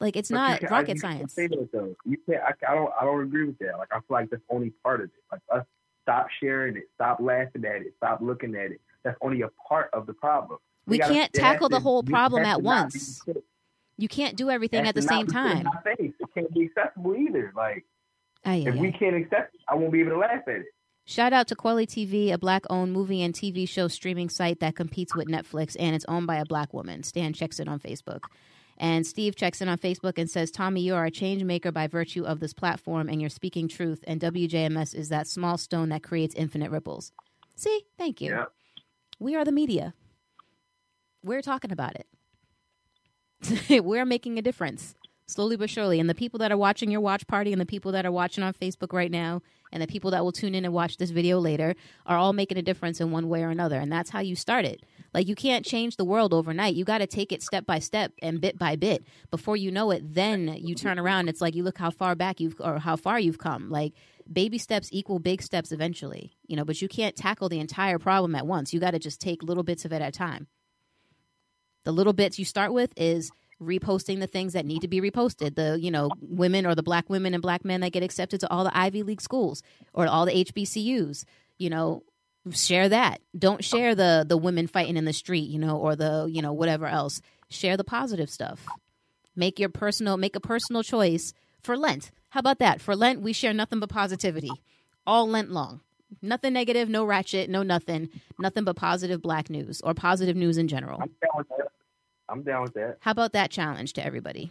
[0.00, 1.32] Like it's But not I- rocket science.
[1.34, 1.94] Say that though.
[2.04, 2.42] You can't.
[2.42, 2.90] I, I don't.
[3.00, 3.78] I don't agree with that.
[3.78, 5.12] Like I feel like that's only part of it.
[5.30, 5.64] Like us
[6.02, 8.80] stop sharing it, stop laughing at it, stop looking at it.
[9.04, 10.58] That's only a part of the problem.
[10.86, 13.22] We gotta- can't tackle the to- whole problem at to not be once.
[13.96, 16.14] You can't do everything at the same not be put in time.
[16.20, 17.52] It can't be accessible either.
[17.56, 17.84] Like
[18.44, 20.66] Ay, if ay, we can't accept it, I won't be able to laugh at it.
[21.06, 24.74] Shout out to Kweli TV, a black owned movie and TV show streaming site that
[24.74, 27.02] competes with Netflix and it's owned by a black woman.
[27.02, 28.22] Stan checks it on Facebook.
[28.76, 31.86] And Steve checks in on Facebook and says, Tommy, you are a change maker by
[31.86, 34.02] virtue of this platform and you're speaking truth.
[34.06, 37.12] And WJMS is that small stone that creates infinite ripples.
[37.54, 38.30] See, thank you.
[38.30, 38.44] Yeah.
[39.20, 39.94] We are the media.
[41.22, 43.84] We're talking about it.
[43.84, 44.94] We're making a difference
[45.26, 46.00] slowly but surely.
[46.00, 48.44] And the people that are watching your watch party and the people that are watching
[48.44, 49.42] on Facebook right now
[49.74, 51.74] and the people that will tune in and watch this video later
[52.06, 53.80] are all making a difference in one way or another.
[53.80, 54.82] And that's how you start it.
[55.12, 56.76] Like you can't change the world overnight.
[56.76, 59.04] You got to take it step by step and bit by bit.
[59.32, 61.28] Before you know it, then you turn around.
[61.28, 63.68] It's like you look how far back you've or how far you've come.
[63.68, 63.94] Like
[64.32, 66.36] baby steps equal big steps eventually.
[66.46, 68.72] You know, but you can't tackle the entire problem at once.
[68.72, 70.46] You got to just take little bits of it at a time.
[71.82, 73.32] The little bits you start with is
[73.62, 75.54] reposting the things that need to be reposted.
[75.54, 78.50] The, you know, women or the black women and black men that get accepted to
[78.50, 81.24] all the Ivy League schools or all the HBCUs,
[81.58, 82.02] you know,
[82.52, 83.20] share that.
[83.38, 86.52] Don't share the the women fighting in the street, you know, or the, you know,
[86.52, 87.20] whatever else.
[87.48, 88.66] Share the positive stuff.
[89.36, 91.32] Make your personal make a personal choice
[91.62, 92.10] for Lent.
[92.30, 92.80] How about that?
[92.80, 94.50] For Lent, we share nothing but positivity.
[95.06, 95.80] All Lent long.
[96.22, 98.08] Nothing negative, no ratchet, no nothing.
[98.38, 101.02] Nothing but positive black news or positive news in general.
[102.28, 102.80] I'm down with that.
[102.80, 102.96] I'm down with that.
[103.00, 104.50] How about that challenge to everybody?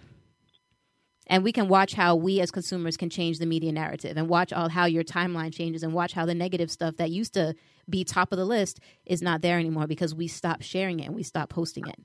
[1.28, 4.52] And we can watch how we as consumers can change the media narrative and watch
[4.52, 7.56] all how your timeline changes and watch how the negative stuff that used to
[7.90, 11.16] be top of the list is not there anymore because we stopped sharing it and
[11.16, 12.00] we stopped posting it.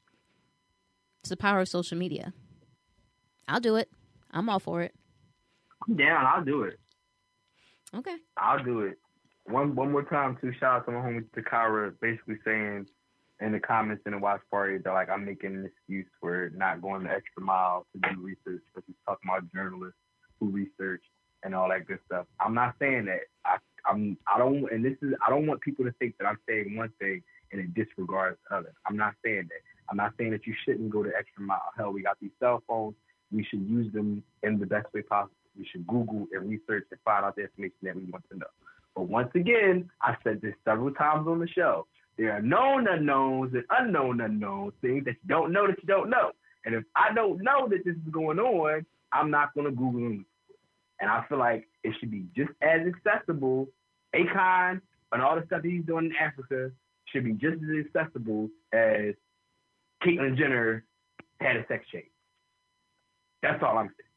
[1.21, 2.33] It's the power of social media.
[3.49, 3.91] I'll do it.
[4.31, 4.95] I'm all for it.
[5.87, 6.25] I'm down.
[6.27, 6.79] I'll do it.
[7.95, 8.17] Okay.
[8.37, 8.99] I'll do it.
[9.47, 10.39] One one more time.
[10.61, 12.87] Shout out to my homie Takara, basically saying
[13.41, 16.83] in the comments in the watch party that like I'm making an excuse for not
[16.83, 19.99] going the extra mile to do research because he's talking about journalists
[20.41, 21.03] who research
[21.45, 22.27] and all that good stuff.
[22.41, 23.21] I'm not saying that.
[23.45, 23.57] I
[23.89, 26.77] I'm I don't and this is I don't want people to think that I'm saying
[26.77, 27.23] one thing
[27.53, 28.73] and it disregards the other.
[28.87, 29.63] I'm not saying that.
[29.91, 31.73] I'm not saying that you shouldn't go the extra mile.
[31.77, 32.95] Hell, we got these cell phones.
[33.31, 35.35] We should use them in the best way possible.
[35.57, 38.47] We should Google and research and find out the information that we want to know.
[38.95, 41.87] But once again, I said this several times on the show.
[42.19, 46.11] There are known unknowns and unknown unknowns, things that you don't know that you don't
[46.11, 46.33] know.
[46.65, 50.01] And if I don't know that this is going on, I'm not going to Google
[50.01, 50.27] them.
[51.01, 53.69] And I feel like it should be just as accessible.
[54.15, 54.81] Akon
[55.13, 56.73] and all the stuff he's doing in Africa
[57.05, 59.15] should be just as accessible as
[60.05, 60.85] Caitlyn Jenner
[61.41, 62.11] had a sex change.
[63.43, 64.09] That's all I'm saying.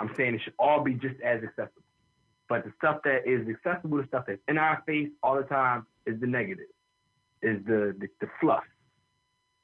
[0.00, 1.82] I'm saying it should all be just as accessible.
[2.48, 5.86] But the stuff that is accessible, the stuff that's in our face all the time,
[6.06, 6.66] is the negative,
[7.42, 8.64] is the, the, the fluff.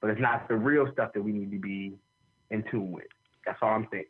[0.01, 1.95] But it's not the real stuff that we need to be
[2.51, 3.07] in tune with.
[3.45, 4.05] That's all I'm saying.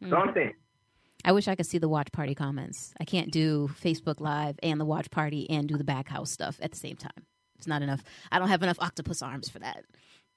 [0.00, 0.34] That's all I'm hmm.
[0.34, 0.52] saying.
[1.24, 2.94] I wish I could see the watch party comments.
[3.00, 6.58] I can't do Facebook Live and the watch party and do the back house stuff
[6.60, 7.26] at the same time.
[7.56, 8.02] It's not enough.
[8.32, 9.84] I don't have enough octopus arms for that.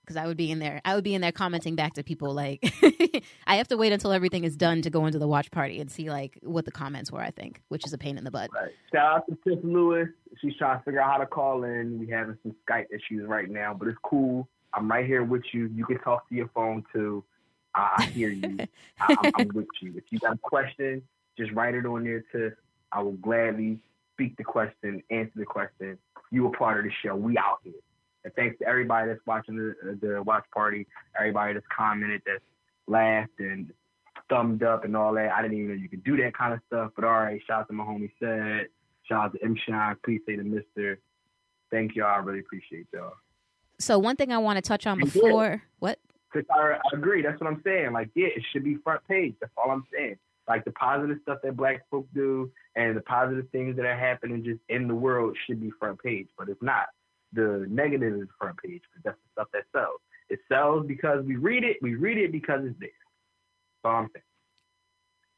[0.06, 0.82] Because I would be in there.
[0.86, 2.64] I would be in there commenting back to people like
[3.48, 5.90] I have to wait until everything is done to go into the watch party and
[5.90, 8.52] see like what the comments were, I think, which is a pain in the butt.
[8.54, 8.72] Right.
[8.94, 10.10] Shout out to Tiff Lewis.
[10.42, 12.00] She's trying to figure out how to call in.
[12.00, 14.48] We having some Skype issues right now, but it's cool.
[14.74, 15.70] I'm right here with you.
[15.74, 17.24] You can talk to your phone too.
[17.74, 18.58] I, I hear you.
[19.00, 19.94] I, I'm, I'm with you.
[19.96, 21.02] If you got a question,
[21.38, 22.24] just write it on there.
[22.32, 22.54] Tiff.
[22.92, 23.80] I will gladly
[24.14, 25.98] speak the question, answer the question.
[26.32, 27.16] You a part of the show.
[27.16, 27.74] We out here.
[28.26, 32.44] And thanks to everybody that's watching the uh, the watch party, everybody that's commented, that's
[32.88, 33.72] laughed and
[34.30, 35.32] thumbed up and all that.
[35.32, 36.92] I didn't even know you could do that kind of stuff.
[36.96, 38.68] But all right, shout out to my homie said.
[39.04, 39.96] Shout out to M Shine.
[40.04, 41.00] Please say to Mister.
[41.72, 42.08] Thank y'all.
[42.08, 43.14] I really appreciate y'all.
[43.80, 45.14] So one thing I want to touch on You did.
[45.14, 46.00] before what?
[46.34, 47.22] I, I agree.
[47.22, 47.94] That's what I'm saying.
[47.94, 49.36] Like, yeah, it should be front page.
[49.40, 50.18] That's all I'm saying.
[50.48, 54.44] Like the positive stuff that black folk do and the positive things that are happening
[54.44, 56.28] just in the world should be front page.
[56.38, 56.88] But if not,
[57.36, 60.00] the negative is the front page because that's the stuff that sells.
[60.30, 61.78] It sells because we read it.
[61.82, 62.90] We read it because it's there.
[63.84, 64.24] All I'm saying.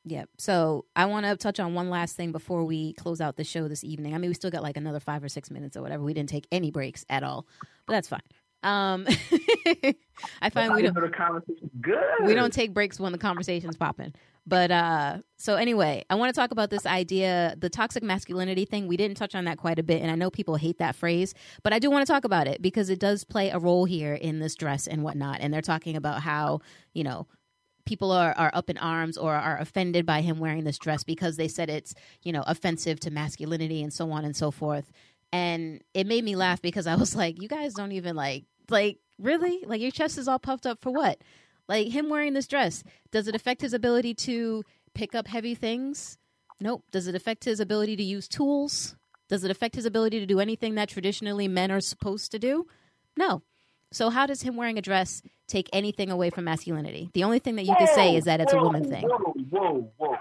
[0.06, 0.30] Yep.
[0.38, 3.68] So I want to touch on one last thing before we close out the show
[3.68, 4.16] this evening.
[4.16, 6.02] I mean, we still got like another five or six minutes or whatever.
[6.04, 7.46] We didn't take any breaks at all,
[7.86, 8.22] but that's fine.
[8.64, 9.06] Um,
[10.42, 11.98] I find we don't know the conversation's good.
[12.26, 14.14] we don't take breaks when the conversation's popping.
[14.48, 18.88] But uh, so anyway, I want to talk about this idea, the toxic masculinity thing.
[18.88, 21.34] We didn't touch on that quite a bit, and I know people hate that phrase,
[21.64, 24.14] but I do want to talk about it because it does play a role here
[24.14, 25.40] in this dress and whatnot.
[25.42, 26.62] And they're talking about how
[26.94, 27.28] you know
[27.86, 31.38] people are, are up in arms or are offended by him wearing this dress because
[31.38, 31.94] they said it's
[32.24, 34.92] you know offensive to masculinity and so on and so forth
[35.32, 38.98] and it made me laugh because i was like you guys don't even like like
[39.20, 41.20] really like your chest is all puffed up for what
[41.68, 44.64] like him wearing this dress does it affect his ability to
[44.94, 46.18] pick up heavy things
[46.60, 48.96] nope does it affect his ability to use tools
[49.30, 52.66] does it affect his ability to do anything that traditionally men are supposed to do
[53.16, 53.42] no
[53.92, 57.10] so how does him wearing a dress take anything away from masculinity?
[57.14, 59.04] The only thing that you whoa, can say is that it's whoa, a woman thing.
[59.08, 60.16] Whoa, whoa, whoa.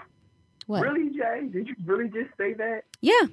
[0.67, 0.81] What?
[0.81, 1.47] Really, Jay?
[1.51, 2.83] Did you really just say that?
[3.01, 3.27] Yeah.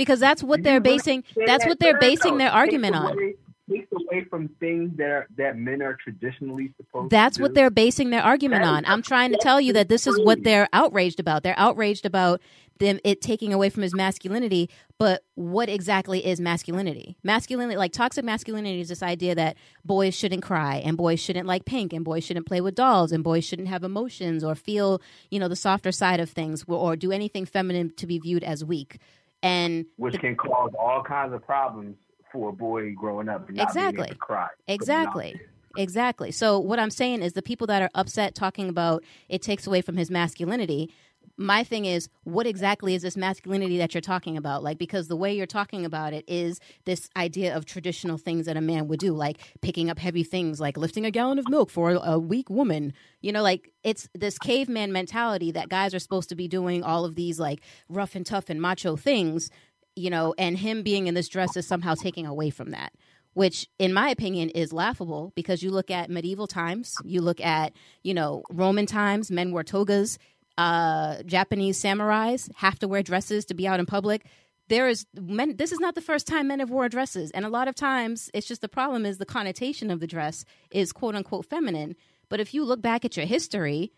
[0.00, 3.34] Because that's what they're basing that's what they're basing their argument on.
[3.70, 8.08] Takes away from things that are, that men are traditionally supposed That's what they're basing
[8.08, 8.86] their argument on.
[8.86, 11.42] I'm trying to tell you that this is what they're outraged about.
[11.42, 12.40] They're outraged about
[12.78, 17.18] them it taking away from his masculinity, but what exactly is masculinity?
[17.22, 21.66] Masculinity like toxic masculinity is this idea that boys shouldn't cry and boys shouldn't like
[21.66, 25.38] pink and boys shouldn't play with dolls and boys shouldn't have emotions or feel, you
[25.38, 28.64] know, the softer side of things or, or do anything feminine to be viewed as
[28.64, 28.98] weak.
[29.42, 31.96] And which can cause all kinds of problems
[32.32, 34.16] for a boy growing up and not being Exactly.
[34.20, 34.48] cry.
[34.68, 35.40] Exactly.
[35.76, 36.32] Exactly.
[36.32, 39.82] So what I'm saying is the people that are upset talking about it takes away
[39.82, 40.92] from his masculinity.
[41.40, 44.62] My thing is, what exactly is this masculinity that you're talking about?
[44.62, 48.58] Like, because the way you're talking about it is this idea of traditional things that
[48.58, 51.70] a man would do, like picking up heavy things, like lifting a gallon of milk
[51.70, 52.92] for a weak woman.
[53.22, 57.06] You know, like it's this caveman mentality that guys are supposed to be doing all
[57.06, 59.48] of these like rough and tough and macho things,
[59.96, 62.92] you know, and him being in this dress is somehow taking away from that
[63.32, 67.72] which in my opinion is laughable because you look at medieval times you look at
[68.02, 70.18] you know roman times men wore togas
[70.60, 74.20] uh, japanese samurais have to wear dresses to be out in public.
[74.68, 77.30] There is men this is not the first time men have wore dresses.
[77.32, 80.44] And a lot of times it's just the problem is the connotation of the dress
[80.70, 81.96] is quote unquote feminine.
[82.28, 83.92] But if you look back at your history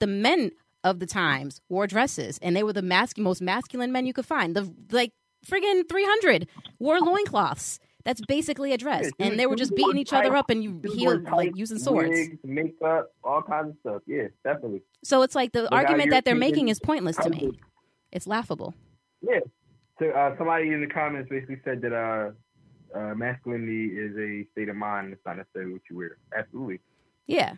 [0.00, 0.52] the men
[0.84, 4.26] of the times wore dresses and they were the mas- most masculine men you could
[4.26, 4.56] find.
[4.56, 5.12] The like
[5.46, 6.48] friggin' 300
[6.78, 10.48] wore loincloths that's basically a dress Yeah, and they were just beating each other up
[10.48, 14.02] and you healed like using swords wigs, makeup, all kinds of stuff.
[14.06, 14.82] Yeah, definitely.
[15.04, 17.50] so it's like the argument that they're making is pointless to me
[18.12, 18.72] it's laughable
[19.20, 19.40] Yeah.
[19.98, 22.30] So uh, somebody in the comments basically said that uh,
[22.96, 25.12] uh, masculinity is a state of mind.
[25.12, 26.18] It's not necessarily what you wear.
[26.36, 26.80] Absolutely.
[27.26, 27.54] Yeah,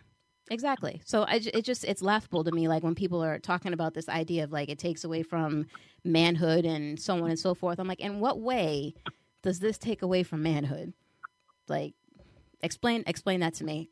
[0.51, 1.03] exactly.
[1.05, 4.09] So I, it just it's laughable to me, like when people are talking about this
[4.09, 5.67] idea of like it takes away from
[6.05, 7.79] manhood and so on and so forth.
[7.79, 8.95] I'm like, in what way
[9.43, 10.93] does this take away from manhood?
[11.69, 11.95] Like,
[12.63, 13.91] explain explain that to me.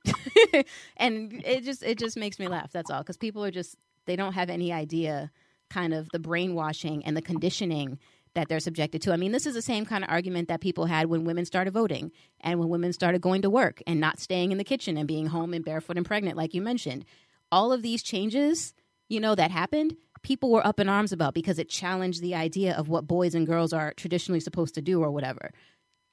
[0.97, 2.73] and it just it just makes me laugh.
[2.73, 3.77] That's all because people are just
[4.07, 5.31] they don't have any idea
[5.69, 7.99] kind of the brainwashing and the conditioning
[8.35, 9.13] that they're subjected to.
[9.13, 11.73] I mean, this is the same kind of argument that people had when women started
[11.73, 15.09] voting and when women started going to work and not staying in the kitchen and
[15.09, 17.05] being home and barefoot and pregnant, like you mentioned.
[17.51, 18.75] All of these changes,
[19.09, 22.75] you know, that happened, people were up in arms about because it challenged the idea
[22.75, 25.53] of what boys and girls are traditionally supposed to do or whatever.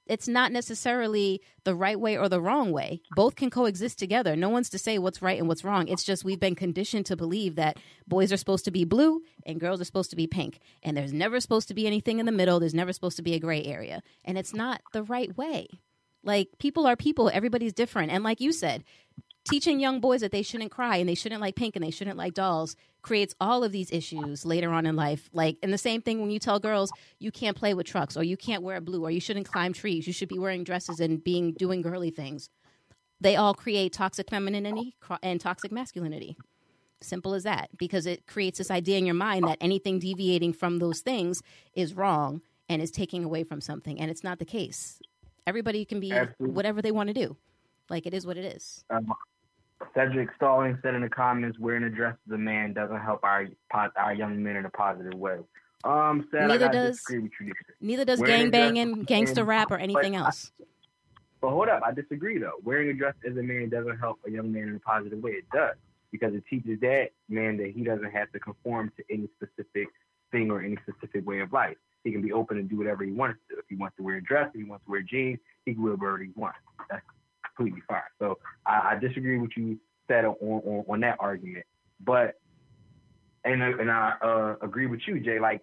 [0.06, 3.02] It's not necessarily the right way or the wrong way.
[3.16, 4.36] Both can coexist together.
[4.36, 5.88] No one's to say what's right and what's wrong.
[5.88, 9.60] It's just we've been conditioned to believe that boys are supposed to be blue and
[9.60, 10.60] girls are supposed to be pink.
[10.84, 12.60] And there's never supposed to be anything in the middle.
[12.60, 14.04] There's never supposed to be a gray area.
[14.24, 15.70] And it's not the right way.
[16.24, 18.12] Like, people are people, everybody's different.
[18.12, 18.84] And like you said,
[19.50, 22.18] teaching young boys that they shouldn't cry and they shouldn't like pink and they shouldn't
[22.18, 25.30] like dolls creates all of these issues later on in life.
[25.34, 28.24] Like, and the same thing when you tell girls you can't play with trucks or
[28.24, 31.24] you can't wear blue or you shouldn't climb trees, you should be wearing dresses and
[31.24, 32.50] being doing girly things.
[33.20, 36.38] They all create toxic femininity and toxic masculinity.
[37.02, 40.80] Simple as that, because it creates this idea in your mind that anything deviating from
[40.80, 41.42] those things
[41.74, 45.02] is wrong and is taking away from something, and it's not the case.
[45.46, 46.56] Everybody can be Absolutely.
[46.56, 47.36] whatever they want to do.
[47.90, 48.86] Like it is what it is.
[48.90, 49.14] Um,
[49.94, 53.48] Cedric Stalling said in the comments, "Wearing a dress as a man doesn't help our
[53.96, 55.40] our young men in a positive way."
[55.84, 57.54] Um, Sad, Neither I does- disagree with you.
[57.82, 60.52] Neither does gang banging, gangster rap, or anything else.
[61.42, 62.60] But hold up, I disagree though.
[62.64, 65.32] Wearing a dress as a man doesn't help a young man in a positive way.
[65.32, 65.76] It does
[66.12, 69.90] because it teaches that man that he doesn't have to conform to any specific
[70.32, 71.76] thing or any specific way of life.
[72.06, 73.58] He can be open and do whatever he wants to.
[73.58, 75.84] If he wants to wear a dress, if he wants to wear jeans, he can
[75.84, 76.60] wear whatever he wants.
[76.90, 77.04] That's
[77.56, 78.02] completely fine.
[78.20, 81.66] So I, I disagree with you said on, on on that argument,
[82.04, 82.36] but
[83.46, 85.40] and and I uh, agree with you, Jay.
[85.40, 85.62] Like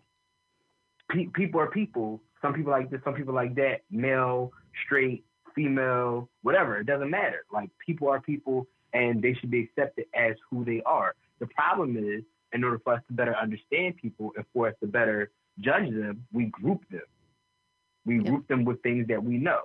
[1.10, 2.20] pe- people are people.
[2.42, 3.82] Some people like this, some people like that.
[3.90, 4.50] Male,
[4.84, 5.24] straight,
[5.54, 6.78] female, whatever.
[6.78, 7.44] It doesn't matter.
[7.52, 11.14] Like people are people, and they should be accepted as who they are.
[11.38, 12.22] The problem is,
[12.52, 15.30] in order for us to better understand people and for us to better
[15.60, 17.02] judge them, we group them.
[18.06, 18.24] We Yep.
[18.24, 19.60] group them with things that we know.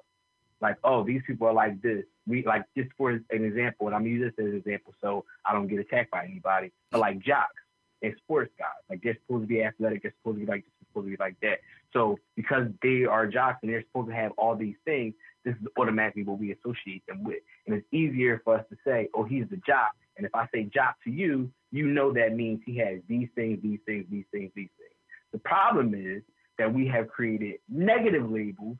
[0.61, 2.03] Like, oh, these people are like this.
[2.27, 5.53] We like just for an example, and I'm using this as an example so I
[5.53, 6.71] don't get attacked by anybody.
[6.91, 7.61] But like jocks
[8.01, 10.71] and sports guys, like they're supposed to be athletic, they're supposed to be like this,
[10.79, 11.59] they're supposed to be like that.
[11.93, 15.67] So because they are jocks and they're supposed to have all these things, this is
[15.77, 17.39] automatically what we associate them with.
[17.67, 19.91] And it's easier for us to say, oh, he's the jock.
[20.17, 23.59] And if I say jock to you, you know that means he has these things,
[23.61, 24.95] these things, these things, these things.
[25.31, 26.23] The problem is
[26.57, 28.77] that we have created negative labels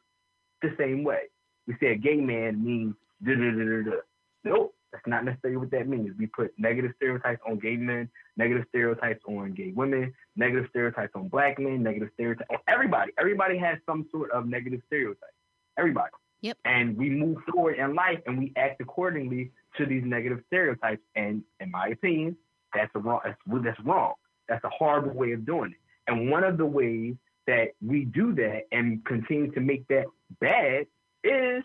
[0.62, 1.24] the same way.
[1.68, 3.98] We say a gay man means da da da da da.
[4.44, 6.12] Nope, that's not necessarily what that means.
[6.18, 11.28] We put negative stereotypes on gay men, negative stereotypes on gay women, negative stereotypes on
[11.28, 13.12] black men, negative stereotypes on everybody.
[13.20, 15.34] Everybody has some sort of negative stereotype.
[15.78, 16.12] Everybody.
[16.42, 16.58] Yep.
[16.66, 21.02] And we move forward in life and we act accordingly to these negative stereotypes.
[21.16, 22.38] And in my opinion,
[22.74, 23.22] that's a wrong.
[23.26, 24.14] That's, that's wrong.
[24.48, 25.78] That's a horrible way of doing it.
[26.08, 27.16] And one of the ways
[27.48, 30.06] that we do that and continue to make that
[30.40, 30.86] bad
[31.26, 31.64] is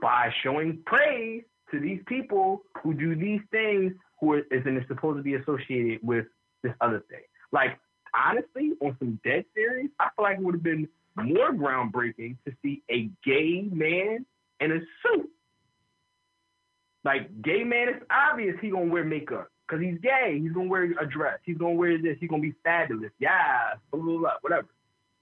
[0.00, 5.22] by showing praise to these people who do these things who is and supposed to
[5.22, 6.26] be associated with
[6.62, 7.20] this other thing.
[7.52, 7.78] Like
[8.14, 12.52] honestly, on some dead series, I feel like it would have been more groundbreaking to
[12.62, 14.24] see a gay man
[14.60, 15.30] in a suit.
[17.04, 20.38] Like gay man, it's obvious he gonna wear makeup because he's gay.
[20.40, 21.38] He's gonna wear a dress.
[21.44, 22.16] He's gonna wear this.
[22.20, 23.10] He's gonna be fabulous.
[23.18, 24.68] Yeah, blah blah blah, whatever.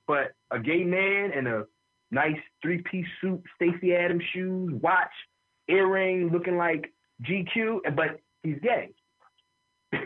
[0.07, 1.65] But a gay man in a
[2.11, 5.13] nice three piece suit, Stacy Adams shoes, watch,
[5.69, 6.93] earring, looking like
[7.23, 8.91] GQ, but he's gay.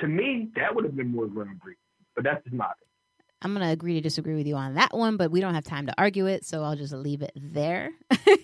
[0.00, 1.76] to me, that would have been more groundbreaking.
[2.14, 2.86] But that's just my opinion.
[3.42, 5.64] I'm going to agree to disagree with you on that one, but we don't have
[5.64, 7.90] time to argue it, so I'll just leave it there.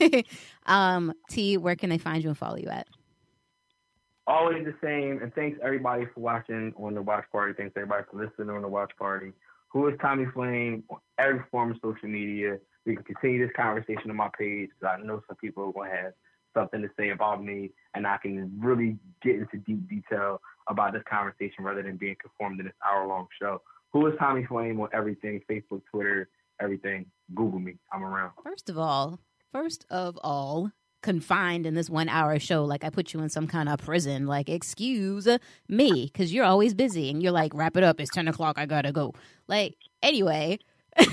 [0.66, 2.86] um, T, where can they find you and follow you at?
[4.26, 7.52] Always the same, and thanks everybody for watching on the watch party.
[7.56, 9.32] Thanks everybody for listening on the watch party.
[9.77, 12.57] Who is Tommy Flame on every form of social media?
[12.87, 15.91] We can continue this conversation on my page because I know some people are going
[15.91, 16.12] to have
[16.55, 21.03] something to say about me, and I can really get into deep detail about this
[21.07, 23.61] conversation rather than being conformed in this hour long show.
[23.93, 25.43] Who is Tommy Flame on everything?
[25.47, 27.05] Facebook, Twitter, everything.
[27.35, 27.74] Google me.
[27.93, 28.33] I'm around.
[28.43, 29.20] First of all,
[29.53, 30.72] first of all,
[31.07, 34.26] confined in this one hour show like I put you in some kind of prison.
[34.26, 35.28] Like, excuse
[35.68, 38.00] me, because you're always busy and you're like, wrap it up.
[38.00, 38.59] It's 10 o'clock.
[38.59, 39.14] I gotta go.
[39.46, 40.59] Like, anyway.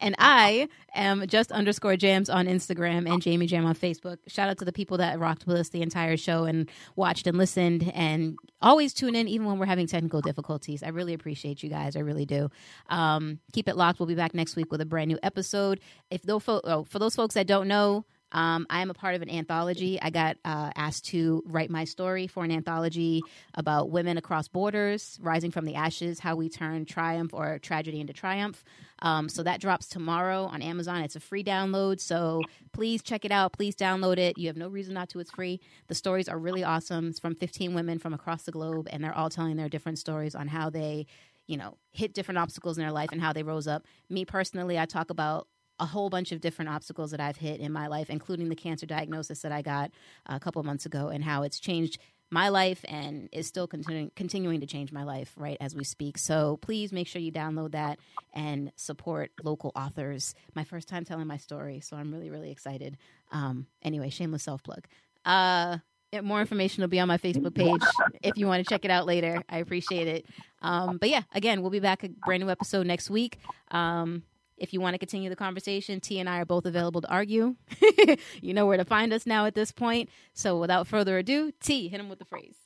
[0.00, 4.16] and I am just underscore jams on Instagram and Jamie Jam on Facebook.
[4.26, 7.38] Shout out to the people that rocked with us the entire show and watched and
[7.38, 10.82] listened and always tune in even when we're having technical difficulties.
[10.82, 11.94] I really appreciate you guys.
[11.94, 12.48] I really do.
[12.88, 14.00] Um, keep it locked.
[14.00, 15.78] We'll be back next week with a brand new episode.
[16.10, 19.14] If though fo- oh, for those folks that don't know, um, I am a part
[19.14, 20.00] of an anthology.
[20.00, 23.22] I got uh, asked to write my story for an anthology
[23.54, 28.12] about women across borders, rising from the ashes, how we turn triumph or tragedy into
[28.12, 28.62] triumph.
[29.00, 31.02] Um, so that drops tomorrow on Amazon.
[31.02, 32.00] It's a free download.
[32.00, 33.52] So please check it out.
[33.52, 34.36] Please download it.
[34.36, 35.20] You have no reason not to.
[35.20, 35.60] It's free.
[35.86, 37.08] The stories are really awesome.
[37.08, 40.34] It's from 15 women from across the globe, and they're all telling their different stories
[40.34, 41.06] on how they
[41.48, 43.86] you know, hit different obstacles in their life and how they rose up.
[44.10, 45.48] Me personally, I talk about
[45.80, 48.86] a whole bunch of different obstacles that I've hit in my life, including the cancer
[48.86, 49.90] diagnosis that I got
[50.26, 51.98] a couple months ago, and how it's changed
[52.30, 56.18] my life and is still continuing continuing to change my life right as we speak.
[56.18, 57.98] So please make sure you download that
[58.34, 60.34] and support local authors.
[60.54, 62.98] My first time telling my story, so I'm really really excited.
[63.32, 64.86] Um, anyway, shameless self plug.
[65.24, 65.78] Uh,
[66.22, 67.82] more information will be on my Facebook page
[68.22, 69.42] if you want to check it out later.
[69.48, 70.26] I appreciate it.
[70.62, 73.38] Um, but yeah, again, we'll be back a brand new episode next week.
[73.70, 74.22] Um,
[74.58, 77.56] if you want to continue the conversation, T and I are both available to argue.
[78.40, 80.10] you know where to find us now at this point.
[80.34, 82.56] So without further ado, T, hit him with the phrase.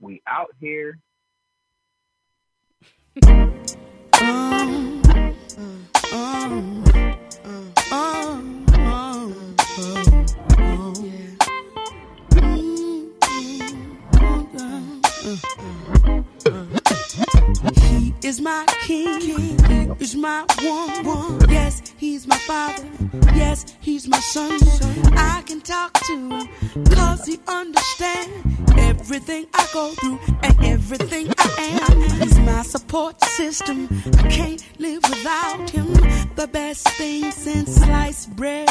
[0.00, 0.98] We out here.
[17.46, 19.20] He is my king.
[19.20, 21.50] He is my one, one.
[21.50, 22.84] Yes, he's my father.
[23.34, 24.58] Yes, he's my son.
[25.16, 26.48] I can talk to him
[26.86, 28.30] cause he understands
[28.76, 32.20] everything I go through and everything I am.
[32.20, 33.88] He's my support system.
[34.18, 35.92] I can't live without him.
[36.34, 38.68] The best thing since sliced bread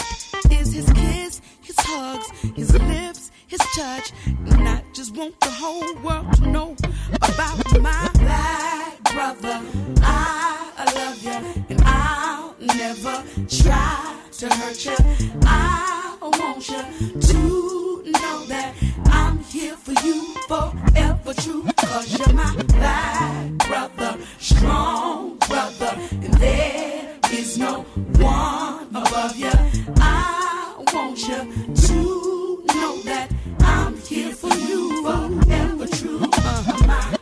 [0.51, 4.11] is his kiss, his hugs, his lips, his touch.
[4.25, 6.75] And I just want the whole world to know
[7.17, 9.61] about my black brother.
[10.01, 14.95] I love you, and I'll never try to hurt you.
[15.43, 16.81] I want you
[17.19, 18.73] to know that
[19.05, 21.65] I'm here for you forever true.
[21.77, 27.81] Cause you're my black brother, strong brother, and there is no
[28.19, 29.51] one above you.
[29.97, 31.74] I want you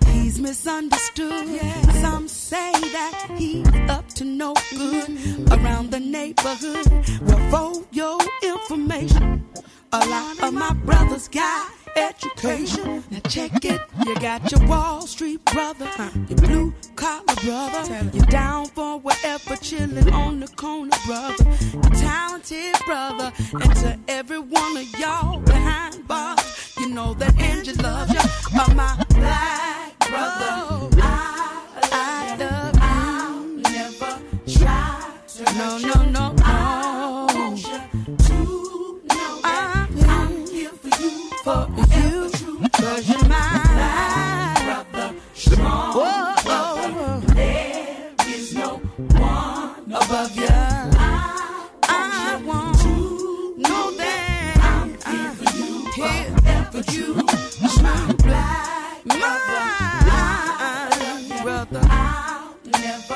[0.07, 1.59] He's misunderstood.
[2.01, 5.09] Some say that he's up to no good
[5.51, 6.87] around the neighborhood.
[7.21, 9.45] Well, for your information,
[9.91, 13.03] a lot of my brothers got education.
[13.11, 13.81] Now check it.
[14.05, 15.89] You got your Wall Street brother,
[16.29, 22.75] your blue collar brother, you down for whatever, chilling on the corner brother, your talented
[22.85, 28.19] brother, and to every one of y'all behind bars, you know that Angie loves you.
[28.59, 32.81] Uh, my black brother, I, I love you.
[32.81, 36.35] I'll never try to no, no, no.
[36.43, 42.29] I want you to know that I'm here for you, for you,
[42.73, 47.33] cause you're my brother, strong Whoa, brother.
[47.33, 50.72] There is no one above you.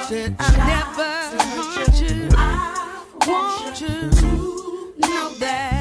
[0.04, 1.04] Said I'll never
[1.74, 2.30] hurt you.
[2.34, 5.77] I want you to know that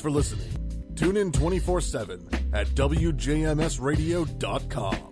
[0.00, 0.48] For listening.
[0.96, 5.09] Tune in 24 7 at WJMSradio.com.